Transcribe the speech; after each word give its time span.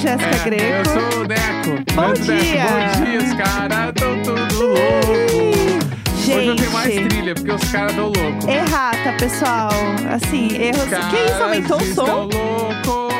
Jéssica 0.00 0.36
É, 0.36 0.44
Greco. 0.44 0.64
Eu 0.64 0.84
sou 0.84 1.20
o 1.22 1.26
Neco. 1.26 1.92
Bom 1.94 2.12
dia. 2.14 2.64
Bom 2.64 3.04
dia, 3.04 3.18
os 3.18 3.34
caras 3.34 3.92
tão 3.94 4.22
tudo 4.22 4.66
louco. 4.66 4.80
Hoje 6.32 6.46
eu 6.46 6.56
tenho 6.56 6.70
mais 6.70 6.94
Gente, 6.94 7.08
trilha, 7.08 7.34
porque 7.34 7.50
os 7.52 7.64
caras 7.72 7.92
tão 7.94 8.04
loucos. 8.06 8.48
errata, 8.48 9.12
pessoal. 9.18 9.70
Assim, 10.14 10.48
erros. 10.56 10.84
Que 10.84 11.16
isso? 11.32 11.42
Aumentou 11.42 11.76
o 11.78 11.82
Estão 11.82 12.06
som? 12.06 12.28
loucos. 12.32 13.10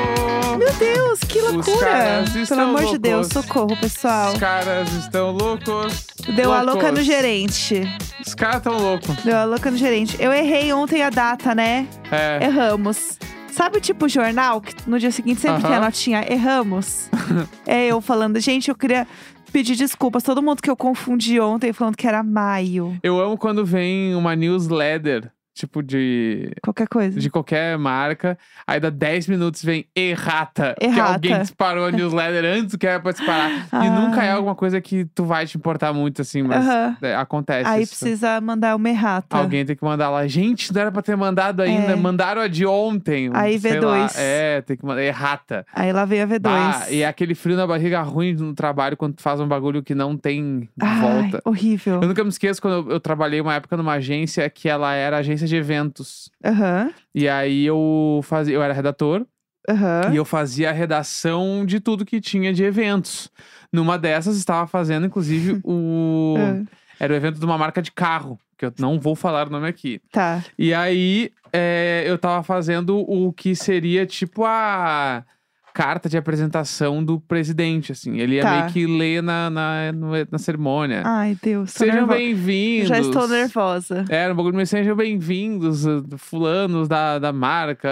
Meu 0.58 0.72
Deus, 0.74 1.18
que 1.20 1.38
Os 1.38 1.52
loucura! 1.52 2.22
Pelo 2.32 2.42
estão 2.42 2.60
amor 2.60 2.84
de 2.84 2.98
Deus, 2.98 3.28
loucos. 3.34 3.50
socorro, 3.50 3.76
pessoal. 3.80 4.32
Os 4.32 4.38
caras 4.38 4.92
estão 4.92 5.30
loucos. 5.32 6.06
Deu 6.36 6.52
a 6.52 6.60
louca 6.60 6.82
no 6.88 6.98
Loucos. 6.98 7.04
gerente. 7.06 7.82
Os 8.24 8.34
caras 8.34 8.56
estão 8.58 8.78
loucos. 8.78 9.16
Deu 9.24 9.36
a 9.36 9.44
louca 9.44 9.70
no 9.70 9.76
gerente. 9.76 10.16
Eu 10.20 10.32
errei 10.32 10.72
ontem 10.72 11.02
a 11.02 11.08
data, 11.10 11.54
né? 11.54 11.86
É. 12.12 12.44
Erramos. 12.44 13.18
Sabe 13.60 13.76
o 13.76 13.80
tipo 13.80 14.08
jornal 14.08 14.58
que 14.58 14.74
no 14.88 14.98
dia 14.98 15.10
seguinte 15.10 15.42
sempre 15.42 15.60
tem 15.60 15.74
a 15.74 15.80
notinha? 15.80 16.24
Erramos. 16.26 17.10
é 17.68 17.88
eu 17.88 18.00
falando, 18.00 18.40
gente, 18.40 18.70
eu 18.70 18.74
queria 18.74 19.06
pedir 19.52 19.76
desculpas. 19.76 20.22
Todo 20.22 20.42
mundo 20.42 20.62
que 20.62 20.70
eu 20.70 20.74
confundi 20.74 21.38
ontem 21.38 21.70
falando 21.70 21.94
que 21.94 22.08
era 22.08 22.22
maio. 22.22 22.98
Eu 23.02 23.20
amo 23.20 23.36
quando 23.36 23.62
vem 23.62 24.14
uma 24.14 24.34
newsletter, 24.34 25.30
tipo 25.60 25.82
de, 25.82 26.50
Qualquer 26.62 26.88
coisa. 26.88 27.18
de 27.18 27.30
qualquer 27.30 27.76
marca. 27.78 28.38
Aí 28.66 28.80
dá 28.80 28.90
10 28.90 29.28
minutos 29.28 29.62
vem 29.64 29.84
errata. 29.94 30.74
Que 30.78 30.86
Errata. 30.86 31.12
alguém 31.14 31.38
disparou 31.40 31.86
a 31.86 31.92
newsletter 31.92 32.44
antes 32.44 32.72
do 32.72 32.78
que 32.78 32.86
era 32.86 33.00
pra 33.00 33.12
disparar. 33.12 33.50
E 33.50 33.68
Ah. 33.72 33.90
nunca 33.90 34.24
é 34.24 34.30
alguma 34.32 34.54
coisa 34.54 34.80
que 34.80 35.04
tu 35.06 35.24
vai 35.24 35.46
te 35.46 35.56
importar 35.56 35.92
muito, 35.92 36.22
assim, 36.22 36.42
mas 36.42 36.66
Aham. 36.66 36.96
é, 37.02 37.14
acontece. 37.14 37.68
Aí 37.68 37.82
isso. 37.82 37.98
precisa 37.98 38.40
mandar 38.40 38.74
uma 38.76 38.88
errata. 38.88 39.36
Alguém 39.36 39.64
tem 39.64 39.76
que 39.76 39.84
mandar 39.84 40.08
lá. 40.10 40.26
Gente, 40.26 40.72
não 40.72 40.80
era 40.80 40.90
pra 40.92 41.02
ter 41.02 41.16
mandado 41.16 41.60
ainda. 41.62 41.92
É. 41.92 41.96
Mandaram 41.96 42.40
a 42.42 42.48
de 42.48 42.64
ontem. 42.66 43.30
Aí 43.34 43.58
sei 43.58 43.72
V2. 43.78 43.84
lá. 43.84 44.08
É, 44.16 44.60
tem 44.62 44.76
que 44.76 44.84
mandar. 44.84 45.02
Errata. 45.02 45.66
Aí 45.74 45.92
lá 45.92 46.04
vem 46.04 46.22
a 46.22 46.26
V2. 46.26 46.40
Ah, 46.46 46.90
e 46.90 47.02
é 47.02 47.06
aquele 47.06 47.34
frio 47.34 47.56
na 47.56 47.66
barriga 47.66 48.00
ruim 48.02 48.34
no 48.34 48.54
trabalho 48.54 48.96
quando 48.96 49.14
tu 49.14 49.22
faz 49.22 49.40
um 49.40 49.46
bagulho 49.48 49.82
que 49.82 49.94
não 49.94 50.16
tem 50.16 50.68
Ai, 50.80 51.00
volta. 51.00 51.42
horrível. 51.44 52.00
Eu 52.02 52.08
nunca 52.08 52.22
me 52.22 52.30
esqueço 52.30 52.60
quando 52.62 52.88
eu, 52.88 52.92
eu 52.94 53.00
trabalhei 53.00 53.40
uma 53.40 53.54
época 53.54 53.76
numa 53.76 53.94
agência 53.94 54.48
que 54.48 54.68
ela 54.68 54.94
era 54.94 55.18
agência 55.18 55.46
de 55.50 55.56
eventos. 55.56 56.30
Aham, 56.44 56.90
E 57.14 57.28
aí 57.28 57.66
eu 57.66 58.20
fazia, 58.22 58.54
eu 58.54 58.62
era 58.62 58.72
redator 58.72 59.26
aham. 59.68 60.12
e 60.12 60.16
eu 60.16 60.24
fazia 60.24 60.70
a 60.70 60.72
redação 60.72 61.66
de 61.66 61.80
tudo 61.80 62.04
que 62.06 62.20
tinha 62.20 62.52
de 62.52 62.64
eventos. 62.64 63.30
Numa 63.72 63.98
dessas 63.98 64.36
estava 64.36 64.66
fazendo, 64.66 65.06
inclusive, 65.06 65.60
o. 65.64 66.34
Ah, 66.38 66.64
Era 66.98 67.12
o 67.12 67.16
evento 67.16 67.38
de 67.38 67.44
uma 67.44 67.56
marca 67.58 67.80
de 67.82 67.92
carro, 67.92 68.38
que 68.58 68.64
eu 68.64 68.72
não 68.78 68.98
vou 68.98 69.14
falar 69.14 69.46
o 69.48 69.50
nome 69.50 69.68
aqui. 69.68 70.00
Tá. 70.10 70.42
E 70.58 70.72
aí 70.74 71.30
é, 71.52 72.04
eu 72.06 72.16
tava 72.18 72.42
fazendo 72.42 72.98
o 72.98 73.32
que 73.32 73.54
seria 73.56 74.06
tipo 74.06 74.44
a 74.44 75.24
carta 75.72 76.08
de 76.08 76.16
apresentação 76.18 77.02
do 77.04 77.20
presidente, 77.20 77.92
assim. 77.92 78.18
Ele 78.18 78.36
ia 78.36 78.42
Tá. 78.42 78.50
meio 78.60 78.72
que 78.72 78.86
ler 78.86 79.22
na, 79.22 79.48
na, 79.50 79.92
na 80.30 80.38
cerimônia. 80.38 81.02
Ai, 81.04 81.36
Deus. 81.42 81.70
Sejam 81.70 82.06
bem-vindos. 82.06 82.88
Já 82.88 82.98
estou 83.00 83.26
nervosa. 83.28 84.04
Era 84.08 84.32
um 84.32 84.36
bagulho, 84.36 84.54
mas 84.56 84.68
sejam 84.70 84.94
bem-vindos, 84.96 85.86
uh, 85.86 86.04
fulanos 86.18 86.88
da, 86.88 87.18
da 87.18 87.32
marca. 87.32 87.88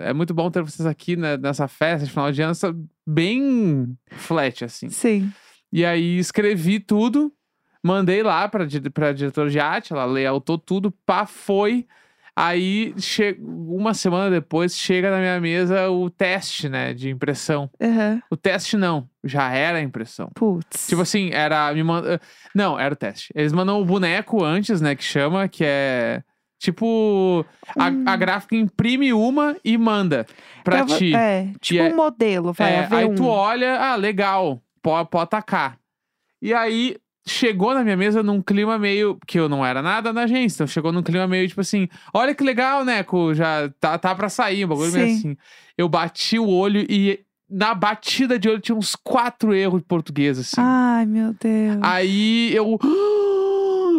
É 0.00 0.12
muito 0.12 0.32
bom 0.34 0.50
ter 0.50 0.62
vocês 0.62 0.86
aqui 0.86 1.16
né, 1.16 1.36
nessa 1.36 1.66
festa 1.68 2.04
de 2.06 2.10
final 2.10 2.30
de 2.32 2.42
ano. 2.42 2.54
Bem 3.06 3.96
flat, 4.12 4.64
assim. 4.64 4.88
Sim. 4.88 5.30
E 5.72 5.84
aí 5.84 6.18
escrevi 6.18 6.80
tudo, 6.80 7.32
mandei 7.82 8.22
lá 8.22 8.48
pra, 8.48 8.64
di- 8.64 8.90
pra 8.90 9.12
diretora 9.12 9.50
de 9.50 9.58
arte, 9.60 9.92
ela 9.92 10.04
layoutou 10.04 10.58
tudo, 10.58 10.90
pá, 11.04 11.26
foi. 11.26 11.86
Aí, 12.38 12.92
che- 12.98 13.38
uma 13.40 13.94
semana 13.94 14.30
depois, 14.30 14.76
chega 14.76 15.10
na 15.10 15.18
minha 15.18 15.40
mesa 15.40 15.88
o 15.90 16.10
teste, 16.10 16.68
né, 16.68 16.92
de 16.92 17.08
impressão. 17.08 17.70
Aham. 17.80 18.20
O 18.30 18.36
teste 18.36 18.76
não, 18.76 19.08
já 19.24 19.50
era 19.50 19.78
a 19.78 19.82
impressão. 19.82 20.30
Putz. 20.34 20.86
Tipo 20.86 21.00
assim, 21.00 21.30
era. 21.32 21.72
Me 21.72 21.82
manda... 21.82 22.20
Não, 22.54 22.78
era 22.78 22.92
o 22.92 22.96
teste. 22.96 23.32
Eles 23.34 23.54
mandam 23.54 23.80
o 23.80 23.84
boneco 23.86 24.44
antes, 24.44 24.82
né? 24.82 24.94
Que 24.94 25.02
chama, 25.02 25.48
que 25.48 25.64
é. 25.64 26.22
Tipo. 26.58 27.44
A, 27.78 27.88
Hum. 27.88 28.04
a 28.06 28.16
gráfica 28.16 28.54
imprime 28.54 29.12
uma 29.14 29.56
e 29.64 29.78
manda 29.78 30.26
pra 30.62 30.78
Tava- 30.78 30.98
ti. 30.98 31.14
É, 31.14 31.52
tipo 31.60 31.82
é- 31.82 31.92
um 31.92 31.96
modelo, 31.96 32.52
vai 32.52 32.72
É, 32.74 32.88
aí 32.90 33.14
tu 33.14 33.26
olha, 33.26 33.78
ah, 33.80 33.96
legal, 33.96 34.60
pode, 34.82 35.08
pode 35.08 35.24
atacar. 35.24 35.78
E 36.42 36.52
aí 36.52 36.96
chegou 37.26 37.74
na 37.74 37.82
minha 37.82 37.96
mesa 37.96 38.22
num 38.22 38.40
clima 38.40 38.78
meio. 38.78 39.18
Que 39.26 39.38
eu 39.38 39.48
não 39.48 39.64
era 39.64 39.82
nada 39.82 40.12
na 40.12 40.22
agência, 40.22 40.56
então 40.56 40.66
chegou 40.66 40.92
num 40.92 41.02
clima 41.02 41.26
meio 41.26 41.48
tipo 41.48 41.60
assim: 41.60 41.88
olha 42.14 42.34
que 42.34 42.44
legal, 42.44 42.84
Neco, 42.84 43.34
já 43.34 43.68
tá, 43.80 43.98
tá 43.98 44.14
pra 44.14 44.28
sair, 44.28 44.64
um 44.64 44.68
bagulho 44.68 44.92
meio 44.92 45.08
Sim. 45.08 45.18
assim. 45.18 45.36
Eu 45.76 45.88
bati 45.88 46.38
o 46.38 46.48
olho 46.48 46.86
e 46.88 47.20
na 47.48 47.74
batida 47.74 48.38
de 48.38 48.48
olho 48.48 48.60
tinha 48.60 48.76
uns 48.76 48.96
quatro 48.96 49.54
erros 49.54 49.80
de 49.80 49.86
português, 49.86 50.38
assim. 50.38 50.56
Ai, 50.58 51.06
meu 51.06 51.34
Deus. 51.40 51.78
Aí 51.82 52.54
eu. 52.54 52.78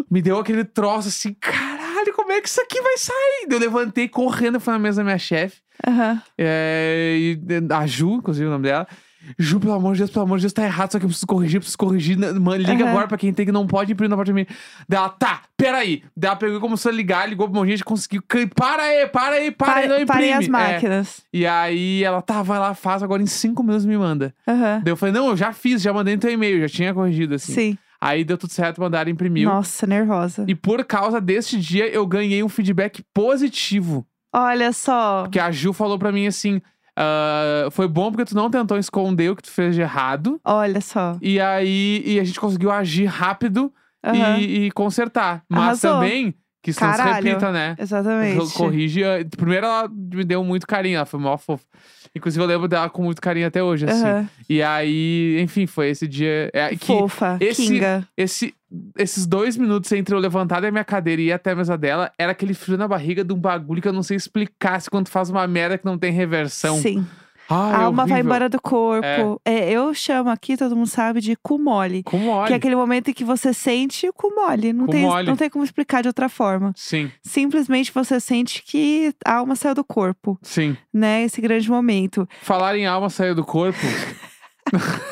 Me 0.09 0.21
deu 0.21 0.37
aquele 0.39 0.63
troço 0.63 1.07
assim, 1.07 1.33
caralho, 1.33 2.13
como 2.13 2.31
é 2.31 2.39
que 2.39 2.47
isso 2.47 2.61
aqui 2.61 2.79
vai 2.81 2.97
sair? 2.97 3.47
Eu 3.49 3.59
levantei 3.59 4.07
correndo, 4.07 4.59
fui 4.59 4.71
na 4.71 4.79
mesa 4.79 4.97
da 4.97 5.03
minha 5.03 5.17
chefe. 5.17 5.59
Aham. 5.85 6.21
É, 6.37 7.15
e 7.17 7.39
a 7.73 7.87
Ju, 7.87 8.15
inclusive 8.15 8.47
o 8.47 8.51
nome 8.51 8.63
dela. 8.63 8.87
Ju, 9.37 9.59
pelo 9.59 9.73
amor 9.73 9.93
de 9.93 9.99
Deus, 9.99 10.09
pelo 10.11 10.25
amor 10.25 10.37
de 10.37 10.43
Deus, 10.43 10.53
tá 10.53 10.63
errado, 10.63 10.91
só 10.91 10.99
que 10.99 11.05
eu 11.05 11.09
preciso 11.09 11.27
corrigir, 11.27 11.59
preciso 11.59 11.77
corrigir. 11.77 12.17
né, 12.17 12.31
Mano, 12.31 12.55
liga 12.57 12.83
Aham. 12.83 12.89
agora 12.91 13.07
pra 13.07 13.17
quem 13.17 13.33
tem 13.33 13.45
que 13.45 13.51
não 13.51 13.67
pode 13.67 13.91
imprimir 13.91 14.09
na 14.09 14.15
parte 14.15 14.27
de 14.27 14.33
mim. 14.33 14.45
Daí 14.87 14.97
ela, 14.99 15.09
tá, 15.09 15.41
peraí. 15.57 16.03
Daí 16.15 16.29
ela 16.29 16.35
pegou 16.37 16.57
e 16.57 16.59
começou 16.61 16.89
a 16.91 16.93
ligar, 16.93 17.27
ligou 17.27 17.49
pra 17.49 17.59
um 17.59 17.65
gente, 17.67 17.83
conseguiu. 17.83 18.21
"Cai- 18.27 18.47
Para 18.47 18.83
aí, 18.83 19.07
para 19.07 19.35
aí, 19.35 19.51
para 19.51 19.75
aí, 19.75 19.87
não 19.87 19.95
imprime. 19.95 20.07
Parem 20.07 20.33
as 20.33 20.45
É. 20.45 20.49
máquinas. 20.49 21.21
E 21.33 21.45
aí 21.45 22.03
ela, 22.03 22.21
tá, 22.21 22.41
vai 22.41 22.59
lá, 22.59 22.73
faz, 22.73 23.03
agora 23.03 23.21
em 23.21 23.25
cinco 23.25 23.63
minutos 23.63 23.85
me 23.85 23.97
manda. 23.97 24.33
Aham. 24.47 24.81
Daí 24.83 24.91
eu 24.93 24.97
falei, 24.97 25.13
não, 25.13 25.29
eu 25.29 25.37
já 25.37 25.51
fiz, 25.51 25.81
já 25.81 25.91
mandei 25.91 26.15
no 26.15 26.21
teu 26.21 26.31
e-mail, 26.31 26.61
já 26.61 26.69
tinha 26.69 26.93
corrigido 26.93 27.35
assim. 27.35 27.53
Sim. 27.53 27.77
Aí 27.99 28.23
deu 28.23 28.37
tudo 28.37 28.51
certo, 28.53 28.79
mandaram 28.79 29.09
imprimir. 29.09 29.45
Nossa, 29.47 29.87
nervosa. 29.87 30.45
E 30.47 30.53
por 30.53 30.85
causa 30.85 31.19
deste 31.19 31.59
dia, 31.59 31.87
eu 31.89 32.05
ganhei 32.05 32.43
um 32.43 32.49
feedback 32.49 33.03
positivo. 33.11 34.05
Olha 34.31 34.71
só. 34.71 35.23
Porque 35.23 35.39
a 35.39 35.49
Ju 35.51 35.73
falou 35.73 35.97
pra 35.97 36.11
mim 36.11 36.27
assim: 36.27 36.61
ah, 36.99 37.67
foi 37.71 37.87
bom 37.87 38.11
porque 38.11 38.25
tu 38.25 38.35
não 38.35 38.49
tentou 38.49 38.75
esconder 38.77 39.29
o 39.29 39.35
que 39.35 39.43
tu 39.43 39.51
fez 39.51 39.75
de 39.75 39.81
errado. 39.81 40.41
Olha 40.43 40.81
só. 40.81 41.15
E 41.21 41.39
aí 41.39 42.01
e 42.03 42.19
a 42.19 42.23
gente 42.23 42.39
conseguiu 42.39 42.71
agir 42.71 43.05
rápido 43.05 43.71
Aham. 44.03 44.39
e, 44.39 44.65
e 44.65 44.71
consertar. 44.71 45.43
Mas 45.47 45.83
Arrasou. 45.83 45.91
também 45.93 46.33
que 46.63 46.71
isso 46.71 46.83
não 46.83 46.91
se 46.91 46.97
Caralho. 46.97 47.23
repita, 47.23 47.51
né? 47.51 47.75
Exatamente. 47.77 48.53
Corrige. 48.53 49.01
Primeiro 49.37 49.67
ela 49.67 49.87
me 49.87 50.23
deu 50.23 50.43
muito 50.43 50.65
carinho, 50.65 50.97
ela 50.97 51.05
foi 51.05 51.19
mó 51.19 51.37
fofa. 51.37 51.63
Inclusive, 52.17 52.43
eu 52.43 52.47
lembro 52.47 52.67
dela 52.67 52.89
com 52.89 53.01
muito 53.03 53.21
carinho 53.21 53.47
até 53.47 53.63
hoje, 53.63 53.85
assim. 53.85 54.03
Aham. 54.03 54.29
E 54.49 54.61
aí, 54.61 55.39
enfim, 55.41 55.65
foi 55.65 55.89
esse 55.89 56.07
dia. 56.07 56.49
É, 56.53 56.69
que 56.75 56.85
Fofa. 56.87 57.37
esse- 57.39 57.67
Kinga. 57.67 58.07
esse, 58.17 58.53
esses 58.97 59.25
dois 59.25 59.55
minutos 59.57 59.91
entre 59.91 60.13
eu 60.13 60.19
levantar 60.19 60.61
da 60.61 60.69
minha 60.71 60.83
cadeira 60.83 61.21
e 61.21 61.25
ir 61.25 61.31
até 61.31 61.51
a 61.51 61.55
mesa 61.55 61.77
dela, 61.77 62.11
era 62.17 62.31
aquele 62.33 62.53
frio 62.53 62.77
na 62.77 62.87
barriga 62.87 63.23
de 63.23 63.33
um 63.33 63.37
bagulho 63.39 63.81
que 63.81 63.87
eu 63.87 63.93
não 63.93 64.03
sei 64.03 64.17
explicar 64.17 64.81
se 64.81 64.89
quando 64.89 65.07
faz 65.09 65.29
uma 65.29 65.45
merda 65.47 65.77
que 65.77 65.85
não 65.85 65.97
tem 65.97 66.11
reversão. 66.11 66.77
Sim. 66.77 67.05
Ai, 67.49 67.73
a 67.75 67.83
alma 67.85 68.05
vai 68.05 68.19
embora 68.21 68.49
do 68.49 68.61
corpo. 68.61 69.39
É, 69.45 69.71
eu 69.71 69.93
chamo 69.93 70.29
aqui, 70.29 70.57
todo 70.57 70.75
mundo 70.75 70.87
sabe, 70.87 71.21
de 71.21 71.35
cu 71.37 71.57
mole. 71.57 72.03
Como 72.03 72.29
olha. 72.29 72.47
Que 72.47 72.53
é 72.53 72.55
aquele 72.57 72.75
momento 72.75 73.09
em 73.09 73.13
que 73.13 73.23
você 73.23 73.53
sente 73.53 74.07
o 74.09 74.13
cu 74.13 74.33
mole. 74.35 74.73
Não, 74.73 74.85
Cu 74.85 74.91
tem, 74.91 75.01
mole. 75.03 75.27
não 75.27 75.35
tem 75.37 75.49
como 75.49 75.63
explicar 75.63 76.01
de 76.01 76.09
outra 76.09 76.27
forma. 76.27 76.73
Sim, 76.75 77.11
Simplesmente 77.23 77.91
você 77.93 78.19
sente 78.19 78.61
que 78.63 79.13
a 79.25 79.35
alma 79.35 79.55
saiu 79.55 79.75
do 79.75 79.83
corpo, 79.83 80.37
sim. 80.41 80.75
né? 80.93 81.23
Esse 81.23 81.39
grande 81.39 81.69
momento. 81.69 82.27
Falar 82.41 82.75
em 82.77 82.85
alma 82.85 83.09
sair 83.09 83.33
do 83.33 83.45
corpo. 83.45 83.79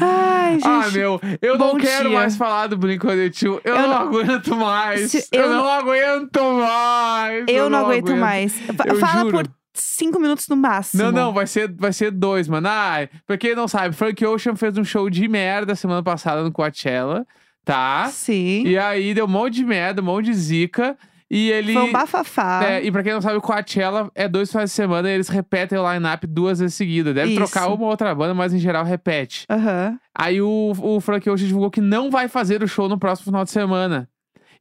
Ai, 0.00 0.52
gente. 0.54 0.66
ah, 0.66 0.88
meu, 0.92 1.20
eu 1.42 1.58
não 1.58 1.76
quero 1.76 2.08
dia. 2.10 2.18
mais 2.18 2.36
falar 2.36 2.68
do 2.68 2.78
Blink-182. 2.78 3.60
Eu, 3.64 3.74
Eu 3.74 3.82
não, 3.82 3.88
não- 3.88 3.96
aguento 3.96 4.54
mais. 4.56 5.10
Se- 5.10 5.26
eu, 5.32 5.42
eu 5.42 5.50
não 5.50 5.68
aguento 5.68 6.40
mais. 6.42 7.44
eu 7.48 7.70
não 7.70 7.78
aguento 7.86 8.16
mais. 8.16 8.52
Fa- 8.76 8.84
Eu 8.86 8.96
Fala 9.00 9.20
juro. 9.22 9.32
por 9.38 9.48
cinco 9.80 10.18
minutos 10.18 10.48
no 10.48 10.56
máximo. 10.56 11.02
Não, 11.02 11.12
não, 11.12 11.32
vai 11.32 11.46
ser, 11.46 11.72
vai 11.76 11.92
ser 11.92 12.10
dois, 12.10 12.48
mano. 12.48 12.68
Ai, 12.68 13.08
pra 13.26 13.36
quem 13.36 13.54
não 13.54 13.68
sabe, 13.68 13.94
Frank 13.94 14.24
Ocean 14.24 14.56
fez 14.56 14.76
um 14.76 14.84
show 14.84 15.08
de 15.08 15.26
merda 15.28 15.74
semana 15.74 16.02
passada 16.02 16.42
no 16.42 16.52
Coachella, 16.52 17.26
tá? 17.64 18.08
Sim. 18.10 18.64
E 18.66 18.78
aí 18.78 19.14
deu 19.14 19.26
um 19.26 19.28
monte 19.28 19.54
de 19.54 19.64
merda, 19.64 20.02
um 20.02 20.04
monte 20.04 20.26
de 20.26 20.34
zica. 20.34 20.96
E 21.28 21.50
ele. 21.50 21.72
Foi 21.72 21.82
um 21.82 21.92
bafafá. 21.92 22.64
É, 22.64 22.84
e 22.84 22.92
pra 22.92 23.02
quem 23.02 23.12
não 23.12 23.20
sabe, 23.20 23.36
o 23.36 23.42
Coachella 23.42 24.10
é 24.14 24.28
dois 24.28 24.50
finais 24.50 24.70
de 24.70 24.76
semana 24.76 25.10
e 25.10 25.12
eles 25.12 25.28
repetem 25.28 25.76
o 25.76 25.92
line-up 25.92 26.24
duas 26.26 26.60
vezes 26.60 26.76
seguidas. 26.76 27.14
Deve 27.14 27.30
Isso. 27.30 27.36
trocar 27.36 27.66
uma 27.66 27.82
ou 27.84 27.90
outra 27.90 28.14
banda, 28.14 28.32
mas 28.32 28.54
em 28.54 28.58
geral 28.58 28.84
repete. 28.84 29.44
Aham. 29.50 29.98
Aí 30.16 30.40
o, 30.40 30.72
o 30.80 31.00
Frank 31.00 31.28
Ocean 31.28 31.46
divulgou 31.46 31.70
que 31.70 31.80
não 31.80 32.10
vai 32.10 32.28
fazer 32.28 32.62
o 32.62 32.68
show 32.68 32.88
no 32.88 32.98
próximo 32.98 33.26
final 33.26 33.44
de 33.44 33.50
semana. 33.50 34.08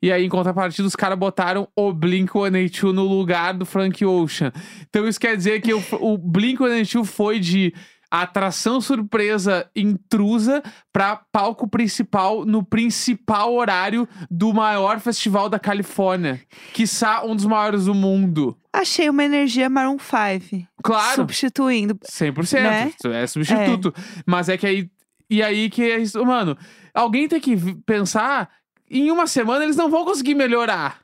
E 0.06 0.12
aí, 0.12 0.24
em 0.24 0.30
contrapartida, 0.30 0.88
os 0.88 0.96
caras 0.96 1.18
botaram 1.18 1.68
o 1.76 1.92
Blink-182 1.92 2.92
no 2.92 3.06
lugar 3.06 3.56
do 3.56 3.66
Frank 3.66 4.06
Ocean. 4.06 4.52
Então 4.88 5.08
isso 5.08 5.20
quer 5.20 5.36
dizer 5.36 5.62
que 5.62 5.74
o, 5.74 5.80
o 6.00 6.16
Blink-182 6.16 7.04
foi 7.04 7.40
de 7.40 7.74
atração 8.12 8.80
surpresa 8.80 9.68
intrusa 9.76 10.62
pra 10.94 11.16
palco 11.16 11.68
principal 11.68 12.46
no 12.46 12.64
principal 12.64 13.56
horário 13.56 14.08
do 14.30 14.54
maior 14.54 15.00
festival 15.00 15.50
da 15.50 15.58
Califórnia. 15.58 16.40
Quiçá 16.72 17.26
um 17.26 17.36
dos 17.36 17.48
maiores 17.48 17.86
do 17.86 17.96
mundo. 17.96 18.56
Achei 18.72 19.10
uma 19.10 19.24
energia 19.24 19.68
Maroon 19.72 19.98
5. 19.98 20.68
Claro, 20.84 21.16
Substituindo. 21.16 21.96
100%. 21.96 22.62
né? 22.62 22.94
É 23.12 23.26
substituto. 23.26 23.92
Mas 24.24 24.50
é 24.50 24.56
que 24.56 24.68
aí. 24.68 24.88
E 25.28 25.42
aí 25.42 25.68
que 25.68 25.82
é 25.82 25.98
isso. 25.98 26.24
Mano, 26.24 26.56
alguém 26.94 27.28
tem 27.28 27.40
que 27.40 27.58
pensar. 27.88 28.48
Em 28.90 29.10
uma 29.10 29.26
semana 29.28 29.64
eles 29.64 29.76
não 29.76 29.90
vão 29.90 30.06
conseguir 30.06 30.36
melhorar. 30.36 31.00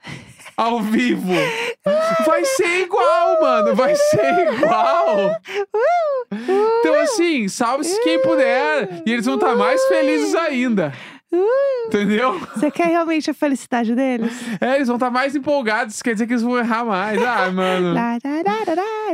Ao 0.55 0.79
vivo. 0.81 1.33
Vai 2.25 2.45
ser 2.45 2.81
igual, 2.81 3.41
mano. 3.41 3.75
Vai 3.75 3.95
ser 3.95 4.53
igual. 4.53 5.35
Então, 6.79 6.95
assim, 7.01 7.47
salve-se 7.47 7.99
quem 8.03 8.21
puder. 8.21 9.01
E 9.05 9.11
eles 9.11 9.25
vão 9.25 9.35
estar 9.35 9.55
mais 9.55 9.83
felizes 9.87 10.35
ainda. 10.35 10.93
Entendeu? 11.87 12.39
Você 12.55 12.69
quer 12.69 12.87
realmente 12.87 13.29
a 13.29 13.33
felicidade 13.33 13.95
deles? 13.95 14.33
É, 14.59 14.75
eles 14.75 14.87
vão 14.87 14.97
estar 14.97 15.09
mais 15.09 15.35
empolgados. 15.35 16.01
Quer 16.01 16.13
dizer 16.13 16.27
que 16.27 16.33
eles 16.33 16.43
vão 16.43 16.57
errar 16.57 16.83
mais. 16.85 17.21
Ah, 17.21 17.49
mano. 17.51 17.95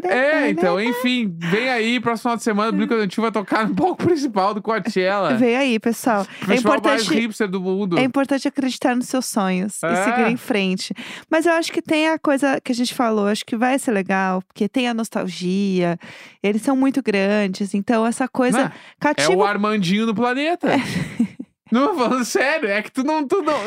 É, 0.03 0.49
então, 0.49 0.81
enfim, 0.81 1.35
vem 1.37 1.69
aí, 1.69 1.99
próximo 1.99 2.21
final 2.23 2.37
de 2.37 2.43
semana, 2.43 2.69
o 2.69 2.73
Blink-182 2.73 3.21
vai 3.21 3.31
tocar 3.31 3.67
no 3.67 3.75
palco 3.75 4.03
principal 4.05 4.53
do 4.53 4.61
Coachella. 4.61 5.35
Vem 5.35 5.55
aí, 5.55 5.79
pessoal. 5.79 6.21
É 6.21 6.45
festival 6.45 6.81
mais 6.83 7.01
importante, 7.03 7.19
hipster 7.21 7.47
do 7.47 7.61
mundo. 7.61 7.97
é 7.99 8.03
importante 8.03 8.47
acreditar 8.47 8.95
nos 8.95 9.07
seus 9.07 9.25
sonhos 9.25 9.81
É. 9.83 9.91
e 9.91 10.03
seguir 10.03 10.31
em 10.31 10.37
frente. 10.37 10.93
Mas 11.29 11.45
eu 11.45 11.53
acho 11.53 11.71
que 11.71 11.81
tem 11.81 12.09
a 12.09 12.17
coisa 12.19 12.59
que 12.61 12.71
a 12.71 12.75
gente 12.75 12.93
falou, 12.93 13.27
acho 13.27 13.45
que 13.45 13.55
vai 13.55 13.77
ser 13.79 13.91
legal, 13.91 14.41
porque 14.47 14.67
tem 14.67 14.87
a 14.87 14.93
nostalgia, 14.93 15.97
eles 16.41 16.61
são 16.61 16.75
muito 16.75 17.01
grandes, 17.01 17.73
então 17.73 18.05
essa 18.05 18.27
coisa 18.27 18.57
Não, 18.57 18.65
é 18.67 18.71
cativa 18.99 19.35
o 19.35 19.43
Armandinho 19.43 20.05
do 20.05 20.15
planeta. 20.15 20.67
Não, 21.71 21.95
falando 21.97 22.25
sério, 22.25 22.69
é 22.69 22.81
que 22.81 22.91
tu 22.91 23.03
não, 23.03 23.27
tu 23.27 23.41
não. 23.41 23.57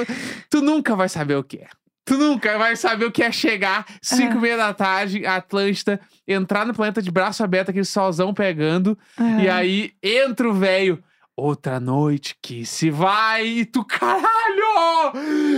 Tu 0.49 0.61
nunca 0.61 0.94
vai 0.97 1.08
saber 1.08 1.37
o 1.37 1.44
que 1.44 1.58
é. 1.58 1.69
Tu 2.05 2.17
nunca 2.17 2.58
vai 2.58 2.75
saber 2.75 3.05
o 3.05 3.11
que 3.12 3.23
é 3.23 3.31
chegar 3.31 3.87
5 4.02 4.35
e 4.37 4.41
meia 4.41 4.56
da 4.56 4.75
tarde, 4.75 5.25
Atlântida, 5.26 6.00
entrar 6.26 6.67
no 6.67 6.75
planeta 6.75 7.00
de 7.00 7.11
braço 7.11 7.44
aberto, 7.44 7.70
aquele 7.70 7.85
solzão 7.85 8.35
pegando, 8.35 8.99
e 9.41 9.49
Ah. 9.49 9.56
aí 9.56 9.93
entra 10.02 10.49
o 10.49 10.55
velho. 10.55 11.02
Outra 11.37 11.79
noite 11.81 12.37
que 12.43 12.67
se 12.67 12.91
vai 12.91 13.47
e 13.47 13.64
tu, 13.64 13.85
caralho! 13.85 15.12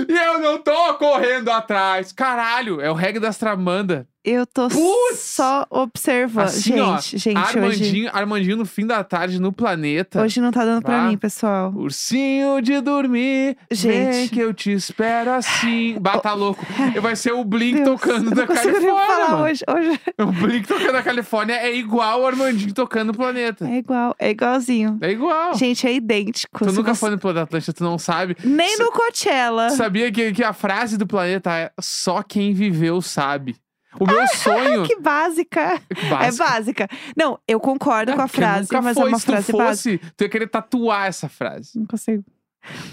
E 0.08 0.12
eu 0.16 0.38
não 0.40 0.58
tô 0.58 0.94
correndo 0.94 1.50
atrás. 1.50 2.12
Caralho, 2.12 2.80
é 2.80 2.90
o 2.90 2.94
reggae 2.94 3.18
das 3.18 3.38
Tramanda. 3.38 4.06
Eu 4.24 4.46
tô 4.46 4.68
Putz! 4.68 5.18
só 5.18 5.66
observando. 5.68 6.44
Assim, 6.46 6.78
ó, 6.78 6.94
gente, 7.00 7.18
gente, 7.18 7.38
hoje, 7.38 7.58
Armandinho, 7.58 8.10
Armandinho 8.12 8.56
no 8.56 8.64
fim 8.64 8.86
da 8.86 9.02
tarde 9.02 9.40
no 9.40 9.52
planeta. 9.52 10.22
hoje 10.22 10.40
não 10.40 10.52
tá 10.52 10.64
dando 10.64 10.80
pra 10.80 10.98
Tá? 10.98 11.04
mim, 11.08 11.16
pessoal. 11.16 11.72
Ursinho 11.74 12.62
de 12.62 12.80
dormir, 12.80 13.56
vem 13.68 14.12
Gente. 14.12 14.30
que 14.30 14.38
eu 14.38 14.54
te 14.54 14.70
espero 14.72 15.32
assim. 15.32 15.98
Bata 16.00 16.32
louco. 16.34 16.64
Vai 17.00 17.16
ser 17.16 17.32
o 17.32 17.44
Blink 17.44 17.82
Deus, 17.82 18.00
tocando 18.00 18.30
da 18.30 18.46
Califórnia, 18.46 19.36
hoje. 19.38 19.64
Hoje 19.68 20.00
O 20.20 20.26
Blink 20.26 20.68
tocando 20.68 20.92
da 20.92 21.02
Califórnia 21.02 21.54
é 21.56 21.74
igual 21.74 22.20
o 22.22 22.26
Armandinho 22.26 22.72
tocando 22.72 23.08
no 23.08 23.14
planeta. 23.14 23.66
é 23.68 23.78
igual, 23.78 24.14
é 24.20 24.30
igualzinho. 24.30 24.98
É 25.00 25.10
igual. 25.10 25.54
Gente, 25.56 25.84
é 25.84 25.92
idêntico. 25.92 26.64
tu 26.64 26.70
Se 26.70 26.76
nunca 26.76 26.94
você- 26.94 27.00
foi 27.00 27.10
no 27.10 27.18
Planeta 27.18 27.42
Atlântica, 27.42 27.72
tu 27.72 27.82
não 27.82 27.98
sabe. 27.98 28.36
Nem 28.44 28.78
no 28.78 28.92
Coachella. 28.92 29.70
Sabia 29.70 30.12
que, 30.12 30.30
que 30.32 30.44
a 30.44 30.52
frase 30.52 30.96
do 30.96 31.08
planeta 31.08 31.50
é 31.52 31.72
só 31.80 32.22
quem 32.22 32.54
viveu 32.54 33.02
sabe. 33.02 33.56
O 34.00 34.06
meu 34.06 34.26
sonho. 34.36 34.84
Que 34.86 34.96
básica. 35.00 35.80
Básico. 36.10 36.24
É 36.24 36.32
básica. 36.48 36.88
Não, 37.16 37.38
eu 37.46 37.60
concordo 37.60 38.12
É, 38.12 38.14
com 38.16 38.22
a 38.22 38.28
frase, 38.28 38.68
mas 38.82 38.94
foi. 38.96 39.04
é 39.04 39.08
uma 39.08 39.18
Se 39.18 39.24
tu 39.26 39.32
frase 39.32 39.52
básica. 39.52 39.98
fosse, 39.98 40.12
tu 40.16 40.22
ia 40.24 40.28
querer 40.28 40.46
tatuar 40.48 41.06
essa 41.08 41.28
frase. 41.28 41.78
Não 41.78 41.86
consigo. 41.86 42.24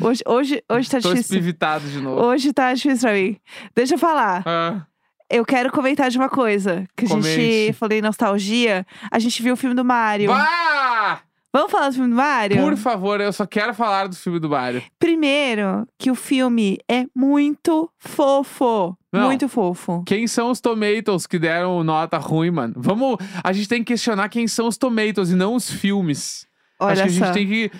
Hoje, 0.02 0.24
hoje, 0.28 0.64
hoje 0.70 0.90
tá 0.90 1.00
Tô 1.00 1.10
difícil. 1.14 1.38
espivitado 1.38 1.88
de 1.88 2.02
novo. 2.02 2.22
Hoje 2.22 2.52
tá 2.52 2.74
difícil 2.74 3.00
pra 3.02 3.14
mim. 3.14 3.38
Deixa 3.76 3.94
eu 3.94 4.00
falar. 4.00 4.42
Ah, 4.46 4.82
Eu 5.30 5.46
quero 5.46 5.72
comentar 5.72 6.10
de 6.10 6.18
uma 6.18 6.28
coisa. 6.30 6.86
Que 6.98 7.06
a 7.06 7.08
gente 7.08 7.22
Comente. 7.22 7.74
falou 7.74 7.96
em 7.96 8.02
nostalgia. 8.02 8.84
A 9.12 9.20
gente 9.20 9.44
viu 9.44 9.54
o 9.54 9.58
filme 9.58 9.76
do 9.76 9.86
Mario. 9.86 10.32
Bah! 10.32 11.22
Vamos 11.52 11.72
falar 11.72 11.90
do 11.90 11.96
filme 11.96 12.10
do 12.12 12.16
Mario? 12.16 12.62
Por 12.62 12.78
favor, 12.78 13.20
eu 13.20 13.34
só 13.34 13.46
quero 13.46 13.74
falar 13.74 14.08
do 14.08 14.16
filme 14.16 14.40
do 14.40 14.48
Mario. 14.50 14.84
Primeiro, 15.00 15.88
que 15.98 16.12
o 16.12 16.16
filme 16.16 16.78
é 16.88 17.06
muito 17.16 17.90
fofo. 17.98 18.96
Não. 19.12 19.26
Muito 19.26 19.50
fofo. 19.50 20.04
Quem 20.06 20.28
são 20.28 20.52
os 20.52 20.62
Tomatoes 20.62 21.26
que 21.26 21.40
deram 21.40 21.84
nota 21.84 22.20
ruim, 22.20 22.52
mano? 22.52 22.76
Vamos. 22.78 23.18
A 23.44 23.52
gente 23.52 23.68
tem 23.68 23.84
que 23.84 23.94
questionar 23.94 24.30
quem 24.30 24.48
são 24.48 24.68
os 24.68 24.78
Tomatoes 24.78 25.32
e 25.32 25.36
não 25.36 25.56
os 25.56 25.72
filmes. 25.72 26.46
Olha 26.80 26.94
Acho 26.94 27.04
que 27.04 27.10
a 27.10 27.12
só. 27.12 27.26
gente 27.26 27.34
tem 27.34 27.48
que 27.48 27.72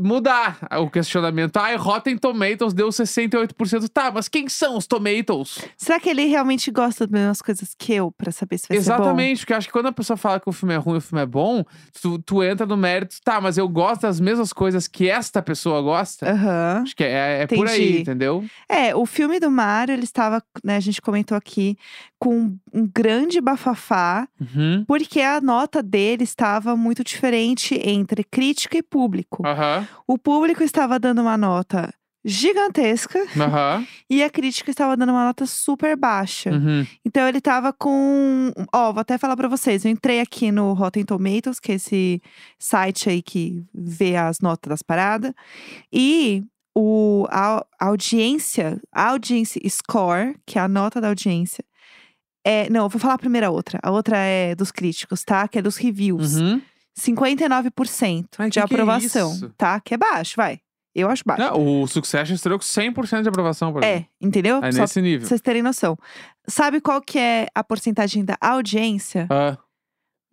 mudar 0.00 0.58
o 0.80 0.90
questionamento. 0.90 1.56
Ai, 1.58 1.76
Rotten 1.76 2.16
Tomatoes 2.18 2.72
deu 2.74 2.88
68%. 2.88 3.88
Tá, 3.88 4.10
mas 4.12 4.28
quem 4.28 4.48
são 4.48 4.76
os 4.76 4.86
Tomatoes? 4.86 5.58
Será 5.76 5.98
que 6.00 6.08
ele 6.08 6.24
realmente 6.24 6.70
gosta 6.70 7.06
das 7.06 7.20
mesmas 7.20 7.42
coisas 7.42 7.74
que 7.76 7.92
eu, 7.94 8.10
pra 8.12 8.30
saber 8.32 8.58
se 8.58 8.68
vai 8.68 8.78
ser 8.78 8.84
bom? 8.90 8.94
Exatamente, 8.96 9.38
porque 9.40 9.52
eu 9.52 9.56
acho 9.56 9.66
que 9.68 9.72
quando 9.72 9.86
a 9.86 9.92
pessoa 9.92 10.16
fala 10.16 10.40
que 10.40 10.48
o 10.48 10.52
filme 10.52 10.74
é 10.74 10.76
ruim 10.78 10.94
e 10.96 10.98
o 10.98 11.00
filme 11.00 11.22
é 11.22 11.26
bom, 11.26 11.64
tu, 12.00 12.18
tu 12.18 12.42
entra 12.42 12.66
no 12.66 12.76
mérito, 12.76 13.16
tá, 13.24 13.40
mas 13.40 13.56
eu 13.58 13.68
gosto 13.68 14.02
das 14.02 14.20
mesmas 14.20 14.52
coisas 14.52 14.86
que 14.88 15.08
esta 15.08 15.40
pessoa 15.42 15.80
gosta. 15.82 16.30
Aham. 16.30 16.80
Acho 16.82 16.96
que 16.96 17.04
é, 17.04 17.42
é 17.42 17.46
por 17.46 17.66
aí, 17.66 18.00
entendeu? 18.00 18.44
É, 18.68 18.94
o 18.94 19.06
filme 19.06 19.38
do 19.40 19.50
Mario, 19.50 19.92
ele 19.94 20.04
estava, 20.04 20.42
né, 20.64 20.76
a 20.76 20.80
gente 20.80 21.00
comentou 21.00 21.36
aqui, 21.36 21.76
com 22.18 22.56
um 22.72 22.86
grande 22.92 23.40
bafafá, 23.40 24.26
Uhum. 24.40 24.84
porque 24.86 25.20
a 25.20 25.40
nota 25.40 25.82
dele 25.82 26.24
estava 26.24 26.74
muito 26.76 27.04
diferente 27.04 27.74
entre 27.84 28.24
crítica 28.24 28.76
e 28.78 28.82
público. 28.82 29.27
Aham. 29.44 29.86
O 30.06 30.18
público 30.18 30.62
estava 30.62 30.98
dando 30.98 31.20
uma 31.20 31.36
nota 31.36 31.92
gigantesca 32.24 33.18
e 34.10 34.22
a 34.22 34.28
crítica 34.28 34.70
estava 34.70 34.96
dando 34.96 35.10
uma 35.10 35.24
nota 35.24 35.46
super 35.46 35.96
baixa. 35.96 36.50
Uhum. 36.50 36.86
Então 37.04 37.26
ele 37.26 37.40
tava 37.40 37.72
com. 37.72 38.52
Ó, 38.72 38.92
vou 38.92 39.00
até 39.00 39.16
falar 39.16 39.36
pra 39.36 39.48
vocês. 39.48 39.84
Eu 39.84 39.90
entrei 39.90 40.20
aqui 40.20 40.50
no 40.50 40.72
Rotten 40.72 41.04
Tomatoes, 41.04 41.60
que 41.60 41.72
é 41.72 41.74
esse 41.76 42.22
site 42.58 43.08
aí 43.08 43.22
que 43.22 43.64
vê 43.74 44.16
as 44.16 44.40
notas 44.40 44.68
das 44.68 44.82
paradas. 44.82 45.32
E 45.92 46.44
o, 46.76 47.26
a, 47.30 47.64
a 47.80 47.86
audiência, 47.86 48.80
a 48.92 49.10
audience 49.10 49.58
score, 49.68 50.36
que 50.46 50.58
é 50.58 50.62
a 50.62 50.68
nota 50.68 51.00
da 51.00 51.08
audiência. 51.08 51.64
É, 52.44 52.70
não, 52.70 52.84
eu 52.84 52.88
vou 52.88 53.00
falar 53.00 53.14
a 53.14 53.18
primeira 53.18 53.50
outra. 53.50 53.78
A 53.82 53.90
outra 53.90 54.16
é 54.16 54.54
dos 54.54 54.70
críticos, 54.70 55.22
tá? 55.24 55.46
Que 55.48 55.58
é 55.58 55.62
dos 55.62 55.76
reviews. 55.76 56.36
Uhum. 56.36 56.62
59% 56.98 58.28
Ai, 58.38 58.50
de 58.50 58.50
que 58.50 58.50
que 58.50 58.58
é 58.58 58.62
aprovação, 58.62 59.52
tá? 59.56 59.80
Que 59.80 59.94
é 59.94 59.96
baixo, 59.96 60.34
vai. 60.36 60.60
Eu 60.94 61.08
acho 61.08 61.22
baixo. 61.24 61.42
Não, 61.42 61.82
o 61.82 61.86
Succession 61.86 62.34
estreou 62.34 62.58
com 62.58 62.64
100% 62.64 63.22
de 63.22 63.28
aprovação, 63.28 63.72
por 63.72 63.84
exemplo. 63.84 64.06
É, 64.20 64.24
entendeu? 64.26 64.56
É 64.62 64.72
Só 64.72 64.80
nesse 64.80 64.94
pra 64.94 65.02
nível. 65.02 65.26
vocês 65.28 65.40
terem 65.40 65.62
noção. 65.62 65.96
Sabe 66.46 66.80
qual 66.80 67.00
que 67.00 67.18
é 67.18 67.46
a 67.54 67.62
porcentagem 67.62 68.24
da 68.24 68.36
audiência? 68.40 69.26
Ah, 69.30 69.56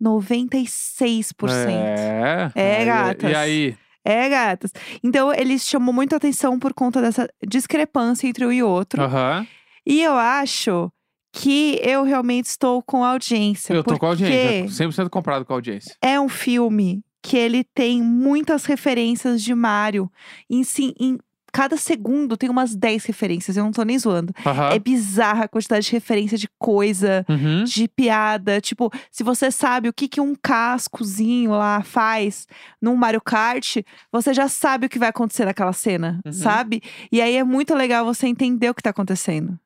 96%. 0.02 1.48
é. 1.78 2.50
É, 2.54 2.84
gatas. 2.84 3.30
E 3.30 3.34
aí? 3.34 3.76
É, 4.04 4.28
gatas. 4.28 4.72
Então, 5.02 5.32
eles 5.32 5.62
chamou 5.66 5.92
muita 5.92 6.16
atenção 6.16 6.58
por 6.58 6.72
conta 6.72 7.00
dessa 7.00 7.28
discrepância 7.46 8.26
entre 8.26 8.46
um 8.46 8.52
e 8.52 8.62
outro. 8.62 9.02
Aham. 9.02 9.46
E 9.86 10.02
eu 10.02 10.14
acho 10.14 10.90
que 11.38 11.78
eu 11.82 12.02
realmente 12.02 12.46
estou 12.46 12.82
com 12.82 13.04
audiência. 13.04 13.74
Eu 13.74 13.84
tô 13.84 13.98
com 13.98 14.06
audiência. 14.06 14.62
porque 14.64 15.02
100% 15.02 15.10
comprado 15.10 15.44
com 15.44 15.52
audiência. 15.52 15.94
É 16.00 16.18
um 16.18 16.30
filme 16.30 17.02
que 17.22 17.36
ele 17.36 17.62
tem 17.62 18.00
muitas 18.02 18.64
referências 18.64 19.42
de 19.42 19.54
Mario. 19.54 20.10
Em, 20.48 20.64
sim, 20.64 20.94
em 20.98 21.18
cada 21.52 21.76
segundo 21.76 22.36
tem 22.36 22.48
umas 22.50 22.74
10 22.74 23.04
referências, 23.06 23.56
eu 23.56 23.64
não 23.64 23.72
tô 23.72 23.82
nem 23.82 23.98
zoando. 23.98 24.32
É 24.72 24.78
bizarra 24.78 25.44
a 25.44 25.48
quantidade 25.48 25.86
de 25.86 25.92
referência 25.92 26.38
de 26.38 26.48
coisa. 26.58 27.24
Uhum. 27.28 27.64
de 27.64 27.86
piada. 27.88 28.60
Tipo, 28.60 28.90
se 29.10 29.22
você 29.22 29.50
sabe 29.50 29.88
o 29.88 29.92
que, 29.92 30.06
que 30.08 30.20
um 30.20 30.34
cascozinho 30.34 31.50
lá 31.50 31.82
faz 31.82 32.46
num 32.80 32.96
Mario 32.96 33.20
Kart, 33.20 33.76
você 34.12 34.32
já 34.32 34.48
sabe 34.48 34.86
o 34.86 34.88
que 34.88 34.98
vai 34.98 35.08
acontecer 35.08 35.44
naquela 35.44 35.72
cena, 35.72 36.20
Uhum. 36.24 36.32
sabe? 36.32 36.82
E 37.12 37.20
aí 37.20 37.36
é 37.36 37.44
muito 37.44 37.74
legal 37.74 38.04
você 38.04 38.26
entender 38.26 38.70
o 38.70 38.74
que 38.74 38.82
tá 38.82 38.90
acontecendo. 38.90 39.58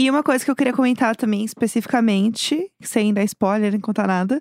E 0.00 0.08
uma 0.08 0.22
coisa 0.22 0.44
que 0.44 0.50
eu 0.50 0.54
queria 0.54 0.72
comentar 0.72 1.16
também, 1.16 1.44
especificamente, 1.44 2.70
sem 2.80 3.12
dar 3.12 3.24
spoiler, 3.24 3.72
nem 3.72 3.80
contar 3.80 4.06
nada, 4.06 4.40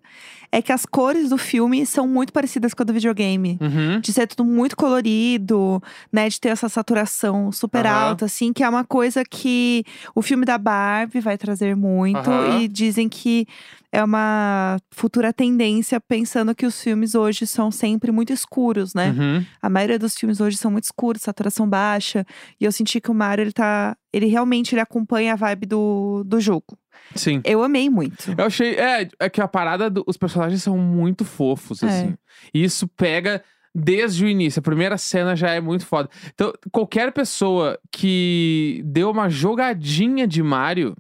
é 0.52 0.62
que 0.62 0.72
as 0.72 0.86
cores 0.86 1.30
do 1.30 1.38
filme 1.38 1.84
são 1.84 2.08
muito 2.08 2.32
parecidas 2.32 2.76
com 2.76 2.84
a 2.84 2.86
do 2.86 2.94
videogame. 2.94 3.58
Uhum. 3.60 4.00
De 4.00 4.14
ser 4.14 4.28
tudo 4.28 4.46
muito 4.46 4.78
colorido, 4.78 5.82
né? 6.14 6.30
De 6.30 6.40
ter 6.40 6.50
essa 6.50 6.70
saturação 6.70 7.52
super 7.52 7.88
Aham. 7.88 8.10
alta, 8.10 8.26
assim, 8.26 8.54
que 8.54 8.64
é 8.64 8.70
uma 8.70 8.84
coisa 8.84 9.24
que 9.26 9.84
o 10.14 10.22
filme 10.22 10.46
da 10.46 10.60
Barbie 10.60 11.20
vai 11.20 11.40
trazer 11.40 11.76
muito. 11.76 12.30
Aham. 12.30 12.60
E 12.62 12.68
dizem 12.68 13.10
que 13.10 13.48
é 13.92 14.04
uma 14.04 14.78
futura 14.92 15.32
tendência, 15.32 16.00
pensando 16.02 16.54
que 16.54 16.66
os 16.66 16.82
filmes 16.82 17.16
hoje 17.16 17.48
são 17.48 17.72
sempre 17.72 18.12
muito 18.12 18.34
escuros, 18.34 18.94
né? 18.94 19.12
Uhum. 19.18 19.46
A 19.62 19.70
maioria 19.70 19.98
dos 19.98 20.16
filmes 20.16 20.42
hoje 20.42 20.58
são 20.58 20.70
muito 20.70 20.84
escuros, 20.84 21.22
saturação 21.22 21.68
baixa. 21.70 22.26
E 22.60 22.66
eu 22.66 22.72
senti 22.72 23.00
que 23.00 23.10
o 23.10 23.14
Mario, 23.14 23.44
ele 23.44 23.54
tá. 23.54 23.96
Ele 24.12 24.26
realmente 24.28 24.74
ele 24.74 24.82
acompanha 24.82 25.34
a 25.34 25.36
vibe 25.36 25.66
do, 25.68 26.24
do 26.26 26.40
jogo. 26.40 26.78
Sim. 27.16 27.42
Eu 27.46 27.64
amei 27.64 27.90
muito. 27.90 28.34
Eu 28.38 28.46
achei. 28.46 28.76
É, 28.76 29.08
é 29.20 29.30
que 29.30 29.40
a 29.42 29.48
parada. 29.48 29.90
do- 29.90 30.04
os 30.06 30.18
personagens 30.18 30.62
são 30.64 30.78
muito 30.78 31.24
fofos, 31.24 31.82
É. 31.82 31.88
assim. 31.88 32.14
E 32.54 32.64
isso 32.64 32.88
pega 32.90 33.42
desde 33.74 34.26
o 34.26 34.28
início. 34.28 34.60
A 34.60 34.64
primeira 34.64 34.98
cena 34.98 35.36
já 35.36 35.52
é 35.52 35.62
muito 35.62 35.86
foda. 35.86 36.10
Então, 36.34 36.52
qualquer 36.72 37.12
pessoa 37.14 37.80
que 37.92 38.82
deu 38.86 39.12
uma 39.12 39.30
jogadinha 39.30 40.28
de 40.28 40.42
Mario. 40.44 40.96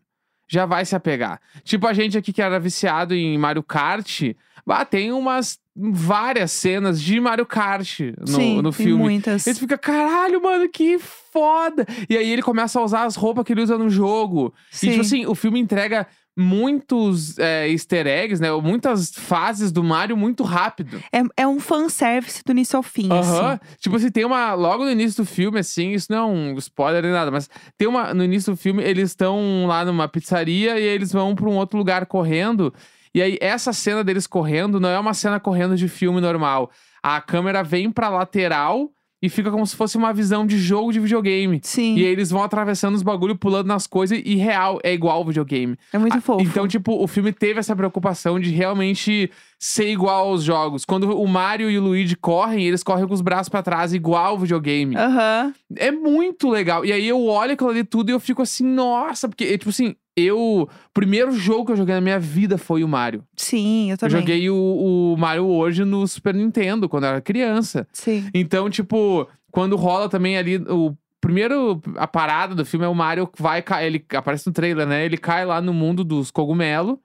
Já 0.47 0.65
vai 0.65 0.85
se 0.85 0.95
apegar. 0.95 1.39
Tipo 1.63 1.87
a 1.87 1.93
gente 1.93 2.17
aqui 2.17 2.31
que 2.31 2.41
era 2.41 2.59
viciado 2.59 3.13
em 3.13 3.37
Mario 3.37 3.63
Kart, 3.63 4.21
bah, 4.65 4.85
tem 4.85 5.11
umas 5.11 5.59
várias 5.75 6.51
cenas 6.51 7.01
de 7.01 7.19
Mario 7.19 7.45
Kart 7.45 7.99
no, 8.19 8.27
Sim, 8.27 8.61
no 8.61 8.71
filme. 8.71 9.01
muitas. 9.03 9.45
Ele 9.45 9.59
fica, 9.59 9.77
caralho, 9.77 10.41
mano, 10.41 10.67
que 10.69 10.97
foda! 10.97 11.85
E 12.09 12.17
aí 12.17 12.29
ele 12.31 12.41
começa 12.41 12.79
a 12.79 12.83
usar 12.83 13.03
as 13.03 13.15
roupas 13.15 13.45
que 13.45 13.53
ele 13.53 13.61
usa 13.61 13.77
no 13.77 13.89
jogo. 13.89 14.53
E, 14.81 14.89
tipo 14.89 15.01
assim, 15.01 15.25
o 15.25 15.35
filme 15.35 15.59
entrega 15.59 16.07
muitos 16.37 17.37
é, 17.39 17.67
easter 17.69 18.05
eggs, 18.05 18.39
né? 18.39 18.51
Muitas 18.51 19.11
fases 19.11 19.71
do 19.71 19.83
Mario 19.83 20.15
muito 20.15 20.43
rápido. 20.43 21.01
É, 21.11 21.43
é 21.43 21.47
um 21.47 21.59
fanservice 21.59 22.43
do 22.45 22.51
início 22.51 22.77
ao 22.77 22.83
fim, 22.83 23.09
assim. 23.11 23.59
Tipo 23.79 23.95
assim, 23.95 24.11
tem 24.11 24.23
uma. 24.23 24.53
Logo 24.53 24.85
no 24.85 24.91
início 24.91 25.23
do 25.23 25.27
filme, 25.27 25.59
assim, 25.59 25.93
isso 25.93 26.11
não 26.11 26.17
é 26.17 26.23
um 26.25 26.57
spoiler 26.57 27.01
nem 27.01 27.11
nada, 27.11 27.31
mas 27.31 27.49
tem 27.77 27.87
uma. 27.87 28.13
No 28.13 28.23
início 28.23 28.53
do 28.53 28.57
filme, 28.57 28.83
eles 28.83 29.09
estão 29.09 29.65
lá 29.65 29.83
numa 29.83 30.07
pizzaria 30.07 30.79
e 30.79 30.83
eles 30.83 31.11
vão 31.11 31.33
pra 31.33 31.49
um 31.49 31.55
outro 31.55 31.77
lugar 31.77 32.05
correndo. 32.05 32.73
E 33.13 33.21
aí, 33.21 33.37
essa 33.41 33.73
cena 33.73 34.03
deles 34.03 34.27
correndo 34.27 34.79
não 34.79 34.89
é 34.89 34.99
uma 34.99 35.13
cena 35.13 35.39
correndo 35.39 35.75
de 35.75 35.87
filme 35.87 36.21
normal. 36.21 36.69
A 37.01 37.19
câmera 37.19 37.63
vem 37.63 37.89
pra 37.89 38.09
lateral 38.09 38.91
e 39.27 39.29
fica 39.29 39.51
como 39.51 39.67
se 39.67 39.75
fosse 39.75 39.97
uma 39.97 40.13
visão 40.13 40.45
de 40.47 40.57
jogo 40.57 40.91
de 40.91 40.99
videogame. 41.01 41.59
Sim, 41.61 41.95
E 41.97 42.05
aí 42.05 42.11
eles 42.11 42.29
vão 42.31 42.41
atravessando 42.41 42.95
os 42.95 43.03
bagulho, 43.03 43.35
pulando 43.35 43.67
nas 43.67 43.85
coisas 43.85 44.19
e 44.23 44.35
real, 44.35 44.79
é 44.83 44.93
igual 44.93 45.17
ao 45.17 45.25
videogame. 45.25 45.77
é 45.91 45.97
muito 45.97 46.21
fofo. 46.21 46.41
Então, 46.41 46.67
tipo, 46.67 46.93
o 47.03 47.07
filme 47.07 47.33
teve 47.33 47.59
essa 47.59 47.75
preocupação 47.75 48.39
de 48.39 48.49
realmente 48.51 49.29
ser 49.59 49.89
igual 49.89 50.27
aos 50.29 50.43
jogos. 50.43 50.85
Quando 50.85 51.19
o 51.19 51.27
Mario 51.27 51.69
e 51.69 51.77
o 51.77 51.81
Luigi 51.81 52.15
correm, 52.15 52.63
eles 52.65 52.83
correm 52.83 53.07
com 53.07 53.13
os 53.13 53.21
braços 53.21 53.49
pra 53.49 53.63
trás, 53.63 53.93
igual 53.93 54.25
ao 54.33 54.37
videogame. 54.39 54.95
Aham. 54.95 55.53
É 55.75 55.91
muito 55.91 56.49
legal. 56.49 56.85
E 56.85 56.91
aí 56.91 57.07
eu 57.07 57.25
olho 57.25 57.53
aquilo 57.53 57.69
ali 57.71 57.83
tudo 57.83 58.09
e 58.09 58.13
eu 58.13 58.19
fico 58.19 58.41
assim, 58.41 58.63
nossa, 58.63 59.27
porque, 59.27 59.57
tipo 59.57 59.69
assim, 59.69 59.95
eu. 60.15 60.37
O 60.39 60.69
primeiro 60.93 61.31
jogo 61.31 61.65
que 61.65 61.71
eu 61.71 61.75
joguei 61.77 61.95
na 61.95 62.01
minha 62.01 62.19
vida 62.19 62.57
foi 62.57 62.83
o 62.83 62.87
Mario. 62.87 63.23
Sim, 63.35 63.89
eu 63.89 63.93
Eu 63.93 63.97
também. 63.97 64.19
joguei 64.19 64.49
o, 64.49 65.13
o 65.13 65.17
Mario 65.17 65.45
hoje 65.47 65.83
no 65.85 66.07
Super 66.07 66.33
Nintendo, 66.35 66.87
quando 66.87 67.03
eu 67.05 67.09
era 67.09 67.21
criança. 67.21 67.87
Sim. 67.93 68.27
Então, 68.33 68.69
tipo, 68.69 69.27
quando 69.51 69.75
rola 69.75 70.07
também 70.09 70.37
ali 70.37 70.57
o. 70.57 70.95
Primeiro, 71.19 71.81
a 71.97 72.07
parada 72.07 72.53
do 72.53 72.63
filme 72.63 72.85
é 72.85 72.87
o 72.89 72.93
Mario 72.93 73.27
vai 73.39 73.61
cair, 73.63 73.87
ele 73.87 74.05
aparece 74.15 74.45
no 74.45 74.53
trailer, 74.53 74.85
né? 74.87 75.03
Ele 75.03 75.17
cai 75.17 75.45
lá 75.45 75.59
no 75.59 75.73
mundo 75.73 76.03
dos 76.03 76.29
cogumelos. 76.29 76.95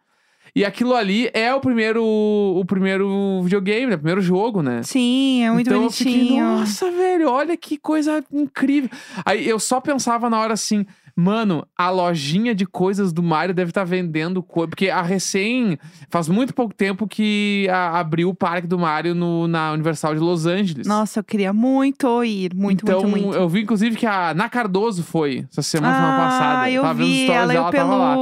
E 0.55 0.65
aquilo 0.67 0.95
ali 0.95 1.31
é 1.33 1.55
o 1.55 1.61
primeiro 1.61 2.05
o 2.05 2.63
primeiro 2.67 3.41
videogame, 3.43 3.87
né? 3.87 3.95
O 3.95 3.99
primeiro 3.99 4.21
jogo, 4.21 4.63
né? 4.63 4.83
Sim, 4.83 5.45
é 5.45 5.51
muito 5.51 5.67
então 5.67 5.81
bonitinho. 5.81 6.11
eu 6.11 6.21
fiquei, 6.21 6.41
nossa, 6.41 6.91
velho, 6.91 7.31
olha 7.31 7.57
que 7.57 7.79
coisa 7.79 8.23
incrível. 8.31 8.91
Aí 9.25 9.49
eu 9.49 9.59
só 9.59 9.81
pensava 9.81 10.29
na 10.29 10.39
hora 10.39 10.53
assim, 10.53 10.85
mano, 11.15 11.67
a 11.77 11.91
lojinha 11.91 12.55
de 12.55 12.67
coisas 12.67 13.13
do 13.13 13.23
Mario 13.23 13.55
deve 13.55 13.71
estar 13.71 13.85
vendendo 13.85 14.43
coisa. 14.43 14.69
Porque 14.69 14.89
a 14.89 15.03
recém. 15.03 15.79
Faz 16.11 16.29
muito 16.29 16.55
pouco 16.55 16.75
tempo 16.75 17.07
que 17.07 17.67
a- 17.71 17.99
abriu 17.99 18.29
o 18.29 18.35
parque 18.35 18.67
do 18.67 18.79
Mario 18.79 19.15
no, 19.15 19.47
na 19.49 19.73
Universal 19.73 20.15
de 20.15 20.21
Los 20.21 20.47
Angeles. 20.47 20.87
Nossa, 20.87 21.21
eu 21.21 21.25
queria 21.25 21.53
muito 21.53 22.25
ir. 22.25 22.55
Muito, 22.55 22.83
então, 22.83 23.03
muito, 23.03 23.25
muito. 23.25 23.37
eu 23.37 23.49
vi, 23.49 23.63
inclusive, 23.63 23.97
que 23.97 24.07
a 24.07 24.31
Ana 24.31 24.49
Cardoso 24.49 25.03
foi 25.03 25.47
essa 25.51 25.63
semana, 25.63 25.95
semana 25.95 26.15
ah, 26.15 26.29
passada. 26.29 26.71
eu 26.71 26.83
tava 26.83 26.95
vendo 26.95 27.07
vi, 27.07 27.25
stories 27.25 27.43
ela 27.43 27.53
dela, 27.53 27.69
o 27.69 27.73
tava 27.73 27.97
lá. 27.97 28.17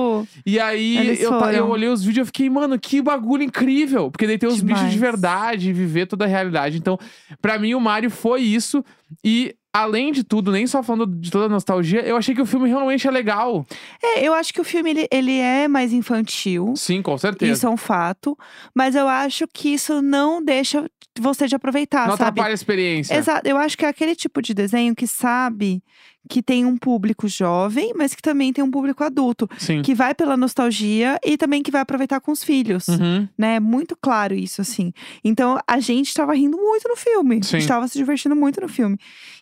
E 0.44 0.58
aí 0.58 1.20
eu, 1.20 1.32
eu 1.32 1.68
olhei 1.68 1.88
os 1.88 2.02
vídeos 2.04 2.24
e 2.24 2.26
fiquei, 2.26 2.50
mano, 2.50 2.78
que 2.78 3.00
bagulho 3.02 3.42
incrível. 3.42 4.10
Porque 4.10 4.26
daí 4.26 4.38
tem 4.38 4.48
os 4.48 4.60
bichos 4.60 4.84
de 4.84 4.94
Demais. 4.94 5.00
verdade, 5.00 5.72
viver 5.72 6.06
toda 6.06 6.24
a 6.24 6.28
realidade. 6.28 6.76
Então, 6.76 6.98
pra 7.40 7.58
mim, 7.58 7.74
o 7.74 7.80
Mario 7.80 8.10
foi 8.10 8.42
isso. 8.42 8.84
E, 9.24 9.54
além 9.72 10.12
de 10.12 10.24
tudo, 10.24 10.50
nem 10.50 10.66
só 10.66 10.82
falando 10.82 11.06
de 11.06 11.30
toda 11.30 11.46
a 11.46 11.48
nostalgia, 11.48 12.00
eu 12.02 12.16
achei 12.16 12.34
que 12.34 12.42
o 12.42 12.46
filme 12.46 12.68
realmente 12.68 13.06
é 13.06 13.10
legal. 13.10 13.64
É, 14.02 14.22
eu 14.26 14.34
acho 14.34 14.52
que 14.52 14.60
o 14.60 14.64
filme 14.64 14.90
ele, 14.90 15.08
ele 15.10 15.38
é 15.38 15.68
mais 15.68 15.92
infantil. 15.92 16.74
Sim, 16.76 17.02
com 17.02 17.16
certeza. 17.16 17.52
Isso 17.52 17.66
é 17.66 17.70
um 17.70 17.76
fato. 17.76 18.36
Mas 18.74 18.94
eu 18.94 19.08
acho 19.08 19.46
que 19.52 19.68
isso 19.72 20.02
não 20.02 20.42
deixa 20.44 20.88
você 21.18 21.46
de 21.46 21.54
aproveitar, 21.54 22.08
Não 22.08 22.16
sabe? 22.16 22.30
atrapalha 22.30 22.52
a 22.52 22.54
experiência. 22.54 23.14
Exato. 23.14 23.46
Eu 23.48 23.56
acho 23.56 23.76
que 23.76 23.84
é 23.84 23.88
aquele 23.88 24.14
tipo 24.14 24.40
de 24.40 24.54
desenho 24.54 24.94
que 24.94 25.06
sabe 25.06 25.82
que 26.28 26.42
tem 26.42 26.64
um 26.64 26.76
público 26.76 27.26
jovem, 27.26 27.92
mas 27.96 28.14
que 28.14 28.22
também 28.22 28.52
tem 28.52 28.62
um 28.62 28.70
público 28.70 29.02
adulto. 29.02 29.48
Sim. 29.58 29.82
Que 29.82 29.94
vai 29.94 30.14
pela 30.14 30.36
nostalgia 30.36 31.18
e 31.24 31.36
também 31.36 31.62
que 31.62 31.70
vai 31.70 31.80
aproveitar 31.80 32.20
com 32.20 32.30
os 32.30 32.44
filhos. 32.44 32.86
Uhum. 32.88 33.26
Né? 33.36 33.56
É 33.56 33.60
muito 33.60 33.96
claro 34.00 34.34
isso, 34.34 34.60
assim. 34.60 34.92
Então, 35.24 35.58
a 35.66 35.80
gente 35.80 36.12
tava 36.14 36.34
rindo 36.34 36.56
muito 36.56 36.88
no 36.88 36.94
filme. 36.96 37.42
Sim. 37.42 37.56
A 37.56 37.60
gente 37.60 37.68
tava 37.68 37.88
se 37.88 37.98
divertindo 37.98 38.36
muito 38.36 38.60
no 38.60 38.68
filme. 38.68 38.96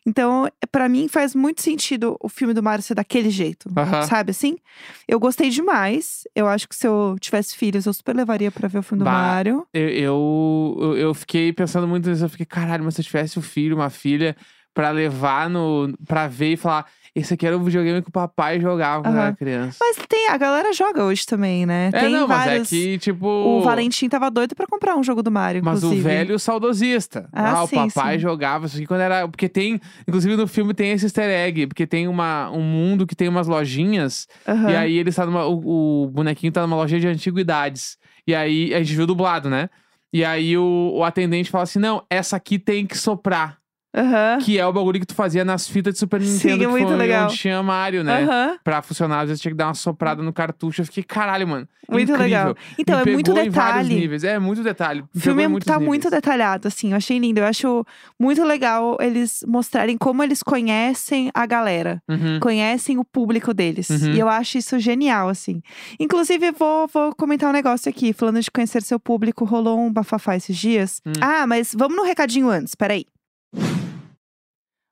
Então, 0.06 0.48
pra 0.72 0.88
mim, 0.88 1.08
faz 1.08 1.34
muito 1.34 1.60
sentido 1.60 2.16
o 2.20 2.28
filme 2.28 2.54
do 2.54 2.62
Mario 2.62 2.82
ser 2.82 2.94
daquele 2.94 3.28
jeito. 3.28 3.68
Aham. 3.76 4.02
Sabe 4.04 4.30
assim? 4.30 4.56
Eu 5.06 5.20
gostei 5.20 5.50
demais. 5.50 6.22
Eu 6.34 6.46
acho 6.48 6.66
que 6.68 6.74
se 6.76 6.86
eu 6.86 7.16
tivesse 7.20 7.54
filhos, 7.56 7.84
eu 7.84 7.92
super 7.92 8.16
levaria 8.16 8.50
pra 8.50 8.68
ver 8.68 8.78
o 8.78 8.82
filme 8.82 9.00
do 9.00 9.04
Bah, 9.04 9.12
Mario. 9.12 9.66
Eu, 9.74 9.88
eu, 9.88 10.78
eu- 10.80 10.96
eu 10.96 11.14
fiquei 11.14 11.52
pensando 11.52 11.86
muito 11.86 12.08
nisso. 12.08 12.24
Eu 12.24 12.28
fiquei, 12.30 12.46
caralho, 12.46 12.84
mas 12.84 12.94
se 12.94 13.00
eu 13.00 13.04
tivesse 13.04 13.38
um 13.38 13.42
filho, 13.42 13.76
uma 13.76 13.90
filha, 13.90 14.34
pra 14.78 14.90
levar 14.92 15.50
no. 15.50 15.92
pra 16.06 16.28
ver 16.28 16.52
e 16.52 16.56
falar. 16.56 16.86
Esse 17.12 17.34
aqui 17.34 17.44
era 17.44 17.56
o 17.56 17.60
videogame 17.64 18.00
que 18.00 18.10
o 18.10 18.12
papai 18.12 18.60
jogava 18.60 19.02
quando 19.02 19.16
Aham. 19.16 19.24
era 19.26 19.34
criança. 19.34 19.76
Mas 19.80 19.96
tem, 20.08 20.28
a 20.28 20.36
galera 20.36 20.72
joga 20.72 21.02
hoje 21.02 21.26
também, 21.26 21.66
né? 21.66 21.90
é, 21.92 21.98
tem 21.98 22.12
não, 22.12 22.28
mas 22.28 22.44
vários. 22.44 22.72
é 22.72 22.76
que, 22.76 22.98
tipo. 22.98 23.26
O 23.26 23.60
Valentim 23.60 24.08
tava 24.08 24.30
doido 24.30 24.54
pra 24.54 24.68
comprar 24.68 24.94
um 24.94 25.02
jogo 25.02 25.20
do 25.20 25.32
Mario, 25.32 25.64
Mas 25.64 25.78
inclusive. 25.78 26.00
o 26.00 26.04
velho 26.04 26.38
saudosista. 26.38 27.28
Ah, 27.32 27.64
o 27.64 27.66
sim, 27.66 27.74
papai 27.74 28.14
sim. 28.14 28.20
jogava 28.20 28.66
isso 28.66 28.76
aqui 28.76 28.86
quando 28.86 29.00
era. 29.00 29.26
Porque 29.26 29.48
tem. 29.48 29.80
Inclusive 30.06 30.36
no 30.36 30.46
filme 30.46 30.72
tem 30.72 30.92
esse 30.92 31.06
easter 31.06 31.28
egg. 31.28 31.66
Porque 31.66 31.84
tem 31.84 32.06
uma, 32.06 32.48
um 32.52 32.62
mundo 32.62 33.04
que 33.04 33.16
tem 33.16 33.26
umas 33.26 33.48
lojinhas. 33.48 34.28
Aham. 34.46 34.70
E 34.70 34.76
aí 34.76 34.96
ele 34.96 35.10
está 35.10 35.26
numa. 35.26 35.44
O, 35.44 36.04
o 36.04 36.06
bonequinho 36.10 36.52
tá 36.52 36.60
numa 36.62 36.76
loja 36.76 37.00
de 37.00 37.08
antiguidades. 37.08 37.98
E 38.28 38.32
aí 38.32 38.72
a 38.72 38.78
gente 38.78 38.94
viu 38.94 39.08
dublado, 39.08 39.50
né? 39.50 39.68
E 40.12 40.24
aí 40.24 40.56
o, 40.56 40.92
o 40.94 41.02
atendente 41.02 41.50
fala 41.50 41.64
assim: 41.64 41.80
não, 41.80 42.04
essa 42.08 42.36
aqui 42.36 42.60
tem 42.60 42.86
que 42.86 42.96
soprar. 42.96 43.58
Aham. 43.98 44.38
Que 44.40 44.58
é 44.58 44.66
o 44.66 44.72
bagulho 44.72 45.00
que 45.00 45.06
tu 45.06 45.14
fazia 45.14 45.44
nas 45.44 45.66
fitas 45.68 45.94
de 45.94 45.98
Super 46.00 46.20
Sim, 46.22 46.32
Nintendo, 46.32 46.54
é 46.54 46.58
que 46.58 46.66
muito 46.66 46.88
foi 46.88 46.96
legal. 46.96 47.24
onde 47.26 47.36
tinha 47.36 47.62
Mario, 47.62 48.04
né? 48.04 48.22
Aham. 48.24 48.58
Pra 48.62 48.80
funcionar, 48.82 49.20
às 49.20 49.28
vezes 49.28 49.40
tinha 49.42 49.50
que 49.52 49.56
dar 49.58 49.66
uma 49.68 49.74
soprada 49.74 50.22
no 50.22 50.32
cartucho. 50.32 50.80
Eu 50.82 50.86
fiquei, 50.86 51.02
caralho, 51.02 51.46
mano. 51.48 51.68
Muito 51.90 52.12
incrível. 52.12 52.24
legal. 52.26 52.56
Então, 52.78 52.96
Me 53.02 53.10
é 53.10 53.14
muito 53.14 53.32
detalhe. 53.32 54.10
É, 54.24 54.38
muito 54.38 54.62
detalhe. 54.62 55.00
Me 55.00 55.08
O 55.16 55.20
filme 55.20 55.42
é- 55.42 55.46
tá 55.60 55.72
níveis. 55.74 55.86
muito 55.86 56.10
detalhado, 56.10 56.68
assim. 56.68 56.90
Eu 56.90 56.96
achei 56.98 57.18
lindo. 57.18 57.40
Eu 57.40 57.46
acho 57.46 57.84
muito 58.20 58.44
legal 58.44 58.98
eles 59.00 59.42
mostrarem 59.48 59.96
como 59.96 60.22
eles 60.22 60.42
conhecem 60.42 61.30
a 61.32 61.46
galera. 61.46 62.02
Uhum. 62.06 62.40
Conhecem 62.40 62.98
o 62.98 63.04
público 63.04 63.54
deles. 63.54 63.88
Uhum. 63.88 64.12
E 64.12 64.18
eu 64.18 64.28
acho 64.28 64.58
isso 64.58 64.78
genial, 64.78 65.30
assim. 65.30 65.62
Inclusive, 65.98 66.50
vou, 66.52 66.86
vou 66.88 67.14
comentar 67.14 67.48
um 67.48 67.52
negócio 67.54 67.88
aqui. 67.88 68.12
Falando 68.12 68.40
de 68.40 68.50
conhecer 68.50 68.82
seu 68.82 69.00
público, 69.00 69.46
rolou 69.46 69.80
um 69.80 69.90
bafafá 69.90 70.36
esses 70.36 70.56
dias. 70.56 71.00
Hum. 71.06 71.12
Ah, 71.22 71.46
mas 71.46 71.74
vamos 71.76 71.96
no 71.96 72.04
recadinho 72.04 72.50
antes, 72.50 72.74
peraí. 72.74 73.06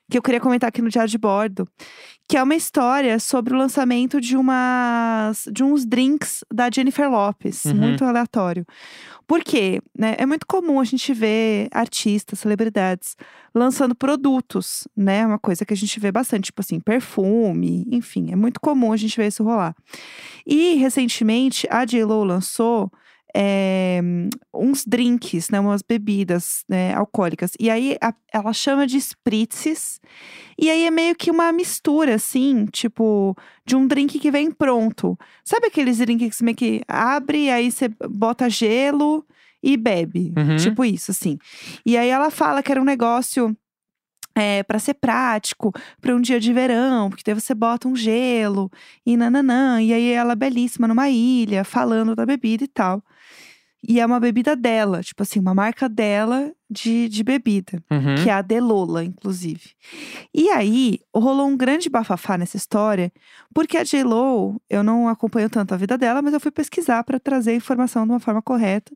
Que 0.09 0.19
eu 0.19 0.23
queria 0.23 0.41
comentar 0.41 0.69
aqui 0.69 0.81
no 0.81 0.89
Diário 0.89 1.11
de 1.11 1.19
Bordo, 1.19 1.69
que 2.29 2.37
é 2.37 2.43
uma 2.43 2.55
história 2.55 3.19
sobre 3.19 3.55
o 3.55 3.59
lançamento 3.59 4.21
de 4.21 4.37
umas 4.37 5.49
de 5.53 5.65
uns 5.65 5.85
drinks 5.85 6.45
da 6.53 6.71
Jennifer 6.73 7.11
Lopes, 7.11 7.65
Uhum. 7.65 7.75
muito 7.75 8.05
aleatório. 8.05 8.65
Por 9.27 9.43
quê? 9.43 9.81
Né? 9.99 10.15
É 10.19 10.25
muito 10.25 10.47
comum 10.47 10.79
a 10.79 10.85
gente 10.85 11.13
ver 11.13 11.69
artistas, 11.73 12.39
celebridades 12.39 13.17
lançando 13.53 13.95
produtos, 13.97 14.87
né? 14.97 15.27
Uma 15.27 15.39
coisa 15.41 15.65
que 15.67 15.75
a 15.75 15.77
gente 15.77 15.99
vê 15.99 16.13
bastante, 16.13 16.45
tipo 16.47 16.61
assim, 16.61 16.79
perfume, 16.79 17.85
enfim, 17.91 18.31
é 18.31 18.37
muito 18.37 18.61
comum 18.61 18.93
a 18.93 18.97
gente 18.97 19.17
ver 19.17 19.27
isso 19.27 19.43
rolar. 19.43 19.75
E 20.47 20.75
recentemente 20.75 21.67
a 21.69 21.85
J.Lo 21.85 22.23
lançou 22.23 22.93
é, 23.39 24.01
uns 24.55 24.87
drinks, 24.87 25.51
né? 25.51 25.61
Umas 25.61 25.83
bebidas 25.83 26.65
né, 26.67 26.95
alcoólicas. 26.95 27.53
E 27.61 27.69
aí 27.69 27.99
a- 28.01 28.15
ela 28.33 28.51
chama 28.55 28.87
de 28.87 28.97
spritzes. 28.97 30.01
E 30.59 30.71
aí 30.71 30.85
é 30.87 30.91
meio 30.91 31.15
que 31.15 31.31
uma 31.31 31.53
mistura, 31.53 32.15
assim, 32.15 32.65
tipo, 32.73 33.37
de 33.67 33.77
um 33.77 33.87
drink 33.87 34.19
que 34.19 34.31
vem 34.31 34.51
pronto. 34.51 35.19
Sabe 35.45 35.67
aqueles 35.67 35.99
drinks 35.99 36.31
que 36.31 36.37
você 36.37 36.45
meio 36.45 36.57
que 36.57 36.81
abre, 36.89 37.51
aí 37.51 37.71
você 37.71 37.89
bota 38.09 38.49
gelo 38.49 39.23
e 39.63 39.77
bebe? 39.77 40.33
Uhum. 40.35 40.57
Tipo 40.57 40.83
isso, 40.87 41.11
assim. 41.11 41.37
E 41.85 41.95
aí 41.99 42.09
ela 42.09 42.31
fala 42.31 42.63
que 42.63 42.73
era 42.73 42.81
um 42.81 42.85
negócio 42.85 43.55
é, 44.35 44.63
para 44.63 44.79
ser 44.79 44.95
prático, 44.95 45.73
para 46.01 46.15
um 46.15 46.21
dia 46.21 46.41
de 46.41 46.53
verão, 46.55 47.09
porque 47.11 47.23
daí 47.25 47.35
você 47.35 47.55
bota 47.55 47.87
um 47.89 47.97
gelo 47.97 48.71
e 49.05 49.15
nananã. 49.17 49.83
E 49.83 49.93
aí 49.93 50.11
ela 50.13 50.35
belíssima 50.35 50.89
numa 50.89 51.09
ilha, 51.11 51.65
falando 51.65 52.15
da 52.17 52.25
bebida 52.25 52.65
e 52.65 52.69
tal. 52.69 53.03
E 53.89 54.01
é 54.01 54.07
uma 54.07 54.19
bebida 54.19 54.57
dela, 54.57 55.03
tipo 55.03 55.23
assim, 55.23 55.39
uma 55.39 55.55
marca 55.55 55.89
dela 55.89 56.53
de, 56.69 57.09
de 57.09 57.23
bebida, 57.23 57.83
Uhum. 57.91 58.17
que 58.23 58.29
é 58.29 58.33
a 58.33 58.43
Delola, 58.43 59.05
inclusive. 59.05 59.71
E 60.35 60.49
aí, 60.51 60.99
rolou 61.15 61.47
um 61.47 61.57
grande 61.57 61.89
bafafá 61.89 62.37
nessa 62.37 62.57
história, 62.57 63.13
porque 63.55 63.77
a 63.77 63.85
J-Lo, 63.85 64.61
eu 64.69 64.83
não 64.83 65.09
acompanho 65.09 65.49
tanto 65.49 65.73
a 65.73 65.77
vida 65.77 65.97
dela, 65.97 66.21
mas 66.21 66.35
eu 66.35 66.41
fui 66.41 66.51
pesquisar 66.51 67.05
para 67.05 67.21
trazer 67.21 67.53
a 67.53 67.55
informação 67.57 68.05
de 68.05 68.13
uma 68.13 68.21
forma 68.21 68.43
correta. 68.43 68.93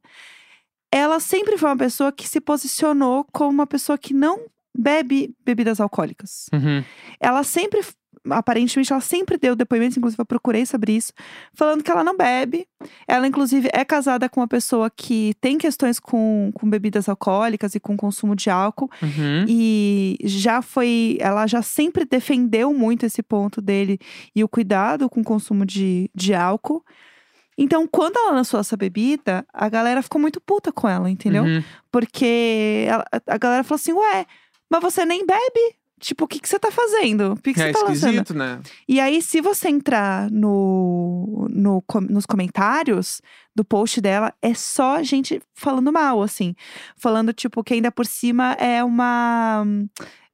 Ela 0.92 1.20
sempre 1.20 1.56
foi 1.56 1.68
uma 1.70 1.76
pessoa 1.76 2.10
que 2.10 2.26
se 2.26 2.40
posicionou 2.40 3.24
como 3.32 3.50
uma 3.50 3.66
pessoa 3.66 3.96
que 3.96 4.12
não 4.12 4.40
bebe 4.76 5.34
bebidas 5.44 5.80
alcoólicas. 5.80 6.46
Uhum. 6.52 6.82
Ela 7.20 7.44
sempre, 7.44 7.80
aparentemente, 8.28 8.92
ela 8.92 9.00
sempre 9.00 9.38
deu 9.38 9.56
depoimentos, 9.56 9.96
inclusive 9.96 10.20
eu 10.20 10.26
procurei 10.26 10.66
sobre 10.66 10.92
isso, 10.92 11.12
falando 11.54 11.82
que 11.82 11.90
ela 11.90 12.04
não 12.04 12.16
bebe. 12.16 12.66
Ela, 13.08 13.26
inclusive, 13.26 13.68
é 13.72 13.84
casada 13.84 14.28
com 14.28 14.40
uma 14.40 14.48
pessoa 14.48 14.90
que 14.90 15.34
tem 15.40 15.56
questões 15.56 15.98
com, 15.98 16.50
com 16.54 16.68
bebidas 16.68 17.08
alcoólicas 17.08 17.74
e 17.74 17.80
com 17.80 17.96
consumo 17.96 18.36
de 18.36 18.50
álcool. 18.50 18.90
Uhum. 19.02 19.44
E 19.48 20.18
já 20.24 20.60
foi. 20.62 21.16
Ela 21.20 21.46
já 21.46 21.62
sempre 21.62 22.04
defendeu 22.04 22.74
muito 22.74 23.06
esse 23.06 23.22
ponto 23.22 23.60
dele 23.60 23.98
e 24.34 24.44
o 24.44 24.48
cuidado 24.48 25.08
com 25.08 25.20
o 25.20 25.24
consumo 25.24 25.64
de, 25.64 26.10
de 26.14 26.34
álcool. 26.34 26.84
Então, 27.56 27.86
quando 27.86 28.16
ela 28.16 28.32
lançou 28.32 28.58
essa 28.58 28.76
bebida, 28.76 29.44
a 29.52 29.68
galera 29.68 30.02
ficou 30.02 30.18
muito 30.20 30.40
puta 30.40 30.72
com 30.72 30.88
ela, 30.88 31.10
entendeu? 31.10 31.44
Uhum. 31.44 31.62
Porque 31.90 32.86
ela- 32.88 33.04
a 33.26 33.36
galera 33.38 33.62
falou 33.64 33.76
assim: 33.76 33.92
ué, 33.92 34.24
mas 34.70 34.80
você 34.80 35.04
nem 35.04 35.26
bebe? 35.26 35.76
Tipo, 36.00 36.24
o 36.24 36.28
que, 36.28 36.40
que 36.40 36.48
você 36.48 36.58
tá 36.58 36.70
fazendo? 36.70 37.34
Por 37.36 37.42
que, 37.42 37.54
que 37.54 37.60
É 37.60 37.66
você 37.66 37.72
tá 37.72 37.78
lançando? 37.80 38.14
esquisito, 38.14 38.34
né? 38.34 38.58
E 38.88 38.98
aí, 38.98 39.20
se 39.20 39.40
você 39.42 39.68
entrar 39.68 40.30
no, 40.30 41.46
no 41.50 41.84
nos 42.08 42.24
comentários 42.24 43.20
do 43.54 43.62
post 43.64 44.00
dela, 44.00 44.32
é 44.40 44.54
só 44.54 45.02
gente 45.02 45.42
falando 45.54 45.92
mal, 45.92 46.22
assim. 46.22 46.54
Falando, 46.96 47.32
tipo, 47.34 47.62
que 47.62 47.74
ainda 47.74 47.92
por 47.92 48.06
cima 48.06 48.52
é 48.54 48.82
uma. 48.82 49.64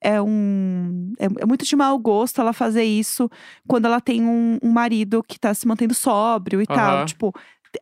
É 0.01 0.23
um. 0.23 1.13
É, 1.19 1.25
é 1.25 1.47
muito 1.47 1.65
de 1.65 1.75
mau 1.75 1.99
gosto 1.99 2.41
ela 2.41 2.53
fazer 2.53 2.85
isso 2.85 3.29
quando 3.67 3.87
ela 3.87 4.01
tem 4.01 4.23
um, 4.23 4.59
um 4.63 4.71
marido 4.71 5.25
que 5.27 5.39
tá 5.39 5.53
se 5.53 5.67
mantendo 5.67 5.95
sóbrio 5.95 6.63
e 6.63 6.67
tal. 6.67 6.99
Aham. 6.99 7.07
Tipo, 7.07 7.35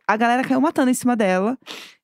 a 0.07 0.17
galera 0.17 0.43
caiu 0.43 0.61
matando 0.61 0.89
em 0.91 0.93
cima 0.93 1.15
dela. 1.15 1.57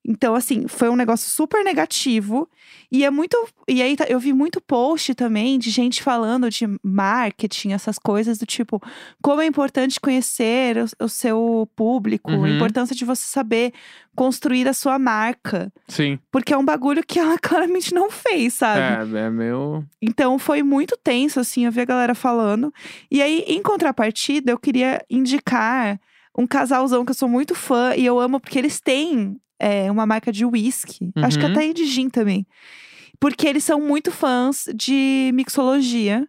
Então, 0.03 0.33
assim, 0.33 0.67
foi 0.67 0.89
um 0.89 0.95
negócio 0.95 1.29
super 1.29 1.63
negativo. 1.63 2.49
E 2.91 3.05
é 3.05 3.11
muito. 3.11 3.37
E 3.67 3.83
aí 3.83 3.95
tá- 3.95 4.05
eu 4.09 4.19
vi 4.19 4.33
muito 4.33 4.59
post 4.59 5.13
também 5.13 5.59
de 5.59 5.69
gente 5.69 6.01
falando 6.01 6.49
de 6.49 6.67
marketing, 6.83 7.73
essas 7.73 7.99
coisas 7.99 8.39
do 8.39 8.45
tipo, 8.47 8.81
como 9.21 9.41
é 9.41 9.45
importante 9.45 9.99
conhecer 9.99 10.75
o, 10.99 11.05
o 11.05 11.07
seu 11.07 11.69
público, 11.75 12.31
a 12.31 12.35
Uhum. 12.35 12.47
importância 12.47 12.95
de 12.95 13.05
você 13.05 13.21
saber 13.27 13.73
construir 14.15 14.67
a 14.67 14.73
sua 14.73 14.97
marca. 14.97 15.71
Sim. 15.87 16.17
Porque 16.31 16.51
é 16.51 16.57
um 16.57 16.65
bagulho 16.65 17.03
que 17.05 17.19
ela 17.19 17.37
claramente 17.39 17.93
não 17.93 18.09
fez, 18.09 18.55
sabe? 18.55 19.15
É, 19.15 19.19
é 19.25 19.29
meio. 19.29 19.85
Então 20.01 20.39
foi 20.39 20.63
muito 20.63 20.97
tenso, 20.97 21.39
assim, 21.39 21.65
eu 21.67 21.71
vi 21.71 21.81
a 21.81 21.85
galera 21.85 22.15
falando. 22.15 22.73
E 23.11 23.21
aí, 23.21 23.43
em 23.47 23.61
contrapartida, 23.61 24.51
eu 24.51 24.57
queria 24.57 24.99
indicar 25.07 25.99
um 26.37 26.47
casalzão 26.47 27.03
que 27.05 27.11
eu 27.11 27.15
sou 27.15 27.27
muito 27.29 27.53
fã 27.55 27.93
e 27.95 28.05
eu 28.05 28.19
amo 28.19 28.39
porque 28.39 28.57
eles 28.59 28.79
têm 28.79 29.37
é, 29.59 29.91
uma 29.91 30.05
marca 30.05 30.31
de 30.31 30.43
whisky. 30.45 31.11
Acho 31.17 31.37
que 31.37 31.45
Uhum. 31.45 31.51
até 31.51 31.71
de 31.73 31.85
gin 31.85 32.09
também. 32.09 32.45
Porque 33.19 33.47
eles 33.47 33.63
são 33.63 33.79
muito 33.79 34.11
fãs 34.11 34.65
de 34.75 35.29
mixologia. 35.33 36.27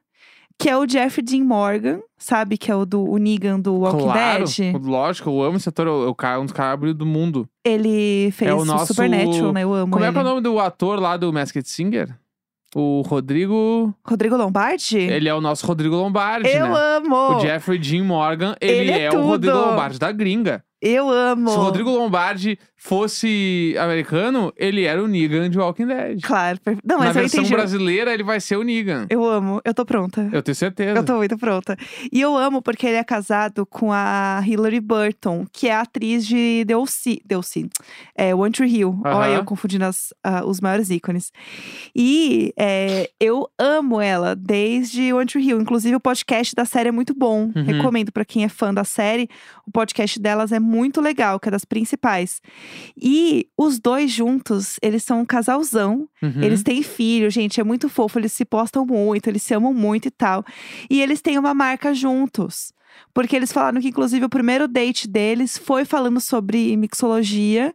Que 0.59 0.69
é 0.69 0.77
o 0.79 0.87
Jeffrey 0.89 1.25
Dean 1.25 1.43
Morgan, 1.45 2.01
sabe? 2.17 2.57
Que 2.57 2.71
é 2.71 2.77
o 2.77 2.85
do 2.87 3.03
o 3.03 3.17
Negan 3.17 3.59
do 3.59 3.75
Walking 3.75 4.05
claro. 4.05 4.45
Dead. 4.45 4.75
Lógico, 4.85 5.31
eu 5.31 5.43
amo 5.43 5.57
esse 5.57 5.69
ator. 5.69 5.89
É 5.89 6.39
um 6.39 6.45
dos 6.45 6.53
caras 6.53 6.95
do 6.95 7.05
mundo. 7.07 7.49
Ele 7.65 8.31
fez 8.33 8.49
É 8.51 8.55
o 8.55 8.59
o 8.61 8.65
nosso- 8.65 8.89
Supernatural, 8.95 9.53
né? 9.53 9.65
Eu 9.65 9.73
amo 9.75 9.91
Como 9.93 10.05
é 10.05 10.09
ele. 10.09 10.13
que 10.13 10.19
é 10.19 10.23
o 10.23 10.25
nome 10.25 10.41
do 10.41 10.61
ator 10.61 11.01
lá 11.01 11.17
do 11.17 11.33
Masked 11.33 11.67
Singer? 11.69 12.17
O 12.75 13.03
Rodrigo. 13.03 13.95
Rodrigo 14.05 14.37
Lombardi? 14.37 14.99
Ele 14.99 15.29
é 15.29 15.35
o 15.35 15.41
nosso 15.41 15.67
Rodrigo 15.67 15.95
Lombardi, 15.95 16.49
eu 16.49 16.69
né? 16.69 16.97
amo! 16.97 17.37
O 17.37 17.41
Jeffrey 17.41 17.79
Dean 17.79 18.05
Morgan, 18.05 18.55
ele, 18.61 18.91
Ele 18.91 18.91
é 18.93 19.03
é, 19.05 19.11
o 19.13 19.23
Rodrigo. 19.23 19.57
Lombardi 19.57 19.99
da 19.99 20.11
gringa. 20.11 20.65
Eu 20.83 21.09
amo! 21.09 21.49
Se 21.49 21.57
o 21.57 21.61
Rodrigo 21.61 21.91
Lombardi 21.91 22.59
fosse 22.77 23.77
americano, 23.79 24.53
ele 24.57 24.83
era 24.83 25.01
o 25.01 25.07
Negan 25.07 25.49
de 25.49 25.57
Walking 25.57 25.87
Dead. 25.87 26.21
Claro. 26.23 26.59
Não, 26.85 26.99
Na 26.99 27.05
mas 27.07 27.15
eu 27.17 27.23
versão 27.23 27.41
entendi. 27.41 27.55
brasileira, 27.55 28.13
ele 28.13 28.25
vai 28.25 28.41
ser 28.41 28.57
o 28.57 28.65
Negan. 28.65 29.07
Eu 29.09 29.25
amo, 29.25 29.61
eu 29.65 29.73
tô 29.73 29.85
pronta. 29.87 30.29
Eu 30.33 30.43
tenho 30.43 30.57
certeza. 30.57 30.99
Eu 30.99 31.05
tô 31.05 31.15
muito 31.19 31.39
pronta. 31.39 31.77
E 32.13 32.21
eu 32.21 32.37
amo 32.37 32.61
porque 32.61 32.85
ele 32.89 32.97
é 32.97 33.05
casado 33.05 33.65
com 33.65 33.93
a 33.93 34.43
Hilary 34.45 34.81
Burton, 34.81 35.47
que 35.53 35.69
é 35.69 35.75
a 35.77 35.83
atriz 35.83 36.27
de 36.27 36.65
The 36.67 36.77
O.C. 36.77 37.21
The 37.29 37.37
O.C. 37.39 37.69
É, 38.17 38.35
One 38.35 38.51
Tree 38.51 38.69
Hill. 38.79 39.01
Olha, 39.05 39.15
Aham. 39.15 39.35
eu 39.37 39.45
confundindo 39.45 39.85
as- 39.85 40.13
ah, 40.25 40.45
os 40.45 40.61
maiores 40.61 40.91
ícones. 40.91 41.31
E 41.95 42.53
é, 42.59 43.09
eu 43.21 43.49
amo 43.57 44.01
ela 44.01 44.35
desde 44.35 45.13
One 45.13 45.27
Tree 45.27 45.47
Hill. 45.49 45.61
Inclusive, 45.61 45.95
o 45.95 46.01
podcast 46.01 46.53
da 46.57 46.65
série 46.65 46.89
é 46.89 46.93
muito 46.93 47.15
bom. 47.15 47.53
Uhum. 47.55 47.63
Recomendo 47.63 48.11
pra 48.11 48.25
quem 48.25 48.43
é 48.43 48.49
fã 48.49 48.75
da 48.75 48.83
série. 48.83 49.29
O 49.65 49.71
podcast 49.71 50.19
delas 50.19 50.51
é 50.51 50.59
muito 50.59 50.72
legal, 51.01 51.39
que 51.39 51.49
é 51.49 51.51
das 51.51 51.65
principais. 51.65 52.41
E 52.97 53.49
os 53.57 53.79
dois 53.79 54.11
juntos, 54.11 54.77
eles 54.83 55.03
são 55.05 55.21
um 55.21 55.25
casalzão. 55.25 56.09
Uhum. 56.23 56.43
Eles 56.43 56.63
têm 56.63 56.83
filho, 56.83 57.31
gente, 57.31 57.61
é 57.61 57.65
muito 57.65 57.89
fofo. 57.89 58.19
Eles 58.19 58.33
se 58.33 58.45
postam 58.45 58.87
muito, 58.87 59.29
eles 59.29 59.43
se 59.43 59.55
amam 59.55 59.75
muito 59.75 60.09
e 60.09 60.11
tal. 60.11 60.45
E 60.89 61.01
eles 61.01 61.21
têm 61.21 61.39
uma 61.39 61.55
marca 61.55 61.95
juntos. 61.95 62.73
Porque 63.15 63.37
eles 63.37 63.53
falaram 63.53 63.81
que, 63.81 63.89
inclusive, 63.89 64.25
o 64.25 64.29
primeiro 64.29 64.69
date 64.69 65.09
deles 65.09 65.59
foi 65.59 65.85
falando 65.85 66.21
sobre 66.21 66.77
mixologia. 66.77 67.75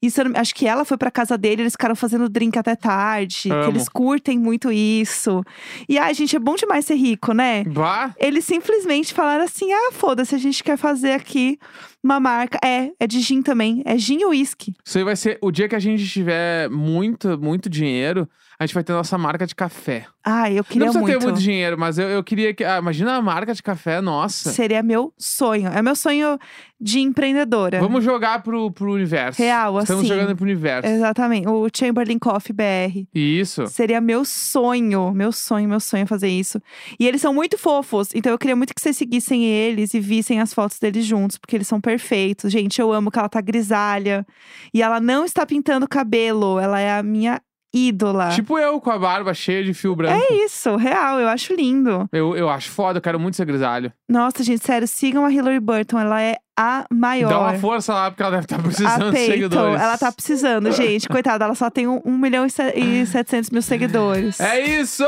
Isso, 0.00 0.20
acho 0.36 0.54
que 0.54 0.66
ela 0.66 0.84
foi 0.84 0.96
pra 0.96 1.10
casa 1.10 1.36
dele, 1.36 1.62
eles 1.62 1.72
ficaram 1.72 1.96
fazendo 1.96 2.28
drink 2.28 2.56
até 2.56 2.76
tarde. 2.76 3.50
Amo. 3.50 3.64
Que 3.64 3.68
eles 3.70 3.88
curtem 3.88 4.38
muito 4.38 4.70
isso. 4.70 5.42
E, 5.88 5.98
ai, 5.98 6.14
gente, 6.14 6.36
é 6.36 6.38
bom 6.38 6.54
demais 6.54 6.84
ser 6.84 6.94
rico, 6.94 7.32
né? 7.32 7.64
Bah, 7.64 8.14
Eles 8.18 8.44
simplesmente 8.44 9.12
falaram 9.12 9.44
assim: 9.44 9.72
ah, 9.72 9.90
foda-se, 9.92 10.34
a 10.34 10.38
gente 10.38 10.62
quer 10.62 10.76
fazer 10.76 11.12
aqui 11.12 11.58
uma 12.02 12.20
marca. 12.20 12.58
É, 12.64 12.90
é 13.00 13.06
de 13.06 13.20
gin 13.20 13.42
também. 13.42 13.82
É 13.84 13.98
gin 13.98 14.20
e 14.20 14.26
whisky. 14.26 14.72
isso 14.84 14.98
aí 14.98 15.04
vai 15.04 15.16
ser 15.16 15.38
o 15.42 15.50
dia 15.50 15.68
que 15.68 15.74
a 15.74 15.80
gente 15.80 16.06
tiver 16.06 16.70
muito, 16.70 17.36
muito 17.38 17.68
dinheiro, 17.68 18.28
a 18.60 18.66
gente 18.66 18.74
vai 18.74 18.82
ter 18.82 18.92
nossa 18.92 19.16
marca 19.16 19.46
de 19.46 19.54
café. 19.54 20.06
Ai, 20.24 20.52
eu 20.52 20.56
Não 20.56 20.64
queria 20.64 20.80
precisa 20.86 21.00
muito. 21.00 21.18
ter 21.18 21.24
muito 21.24 21.40
dinheiro, 21.40 21.78
mas 21.78 21.96
eu, 21.98 22.08
eu 22.08 22.24
queria 22.24 22.52
que. 22.52 22.64
Ah, 22.64 22.78
imagina 22.78 23.14
a 23.14 23.22
marca 23.22 23.54
de 23.54 23.62
café, 23.62 24.00
nossa. 24.00 24.50
Seria 24.50 24.82
meu 24.82 25.14
sonho. 25.16 25.68
É 25.68 25.80
meu 25.80 25.94
sonho 25.94 26.38
de 26.80 27.00
empreendedora. 27.00 27.80
Vamos 27.80 28.02
jogar 28.04 28.42
pro, 28.42 28.70
pro 28.72 28.92
universo. 28.92 29.40
Real, 29.40 29.78
Estamos 29.78 30.04
assim. 30.04 30.12
jogando 30.12 30.34
pro 30.36 30.44
universo. 30.44 30.88
Exatamente. 30.88 31.48
O 31.48 31.68
Chamberlain 31.74 32.18
Coffee 32.18 32.52
BR. 32.54 33.06
Isso. 33.14 33.66
Seria 33.68 34.00
meu 34.00 34.24
sonho, 34.24 35.12
meu 35.12 35.30
sonho, 35.32 35.68
meu 35.68 35.80
sonho 35.80 36.06
fazer 36.06 36.28
isso. 36.28 36.60
E 36.98 37.06
eles 37.06 37.20
são 37.20 37.32
muito 37.32 37.56
fofos, 37.56 38.08
então 38.14 38.32
eu 38.32 38.38
queria 38.38 38.56
muito 38.56 38.74
que 38.74 38.80
vocês 38.80 38.96
seguissem 38.96 39.44
eles 39.44 39.94
e 39.94 40.00
vissem 40.00 40.40
as 40.40 40.52
fotos 40.52 40.78
deles 40.78 41.04
juntos, 41.06 41.38
porque 41.38 41.56
eles 41.56 41.68
são 41.68 41.80
perfeitos. 41.80 42.50
Gente, 42.52 42.80
eu 42.80 42.92
amo 42.92 43.10
que 43.10 43.18
ela 43.18 43.28
tá 43.28 43.40
grisalha 43.40 44.26
e 44.74 44.82
ela 44.82 45.00
não 45.00 45.24
está 45.24 45.46
pintando 45.46 45.86
o 45.86 45.88
cabelo, 45.88 46.58
ela 46.58 46.80
é 46.80 46.98
a 46.98 47.02
minha 47.02 47.40
ídola. 47.72 48.30
Tipo 48.30 48.58
eu 48.58 48.80
com 48.80 48.90
a 48.90 48.98
barba 48.98 49.34
cheia 49.34 49.62
de 49.62 49.74
fio 49.74 49.94
branco. 49.94 50.20
é 50.30 50.34
isso, 50.44 50.74
real, 50.76 51.20
eu 51.20 51.28
acho 51.28 51.54
lindo. 51.54 52.08
Eu, 52.12 52.36
eu 52.36 52.48
acho 52.48 52.70
foda, 52.70 52.98
eu 52.98 53.02
quero 53.02 53.18
muito 53.20 53.36
ser 53.36 53.44
grisalho. 53.44 53.92
Nossa, 54.08 54.42
gente, 54.42 54.64
sério, 54.64 54.88
sigam 54.88 55.24
a 55.24 55.32
Hilary 55.32 55.60
Burton, 55.60 55.98
ela 55.98 56.20
é 56.20 56.36
a 56.58 56.86
maior. 56.90 57.28
Dá 57.28 57.38
uma 57.38 57.54
força 57.54 57.94
lá, 57.94 58.10
porque 58.10 58.22
ela 58.22 58.32
deve 58.32 58.44
estar 58.44 58.58
precisando 58.60 59.08
a 59.08 59.10
de 59.10 59.18
seguidores. 59.18 59.80
ela 59.80 59.96
tá 59.98 60.10
precisando, 60.10 60.72
gente. 60.72 61.08
Coitada, 61.08 61.44
ela 61.44 61.54
só 61.54 61.70
tem 61.70 61.86
um, 61.86 62.00
um 62.04 62.18
milhão 62.18 62.46
e, 62.46 63.00
e 63.02 63.06
700 63.06 63.50
mil 63.50 63.62
seguidores. 63.62 64.40
É 64.40 64.60
isso! 64.60 65.04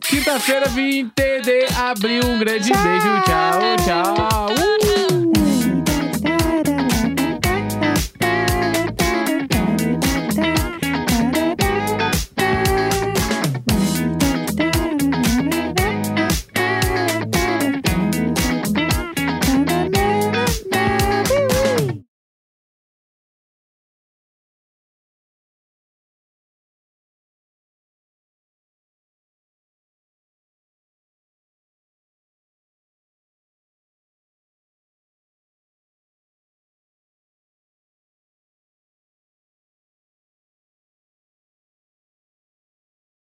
Quinta-feira, 0.00 0.68
20 0.68 1.12
de 1.14 1.66
abril. 1.76 2.22
Um 2.24 2.38
grande 2.38 2.70
Tchau! 2.70 2.82
beijo. 2.82 3.22
Tchau, 3.24 4.14
tchau. 4.16 4.46
Uh! 4.54 4.87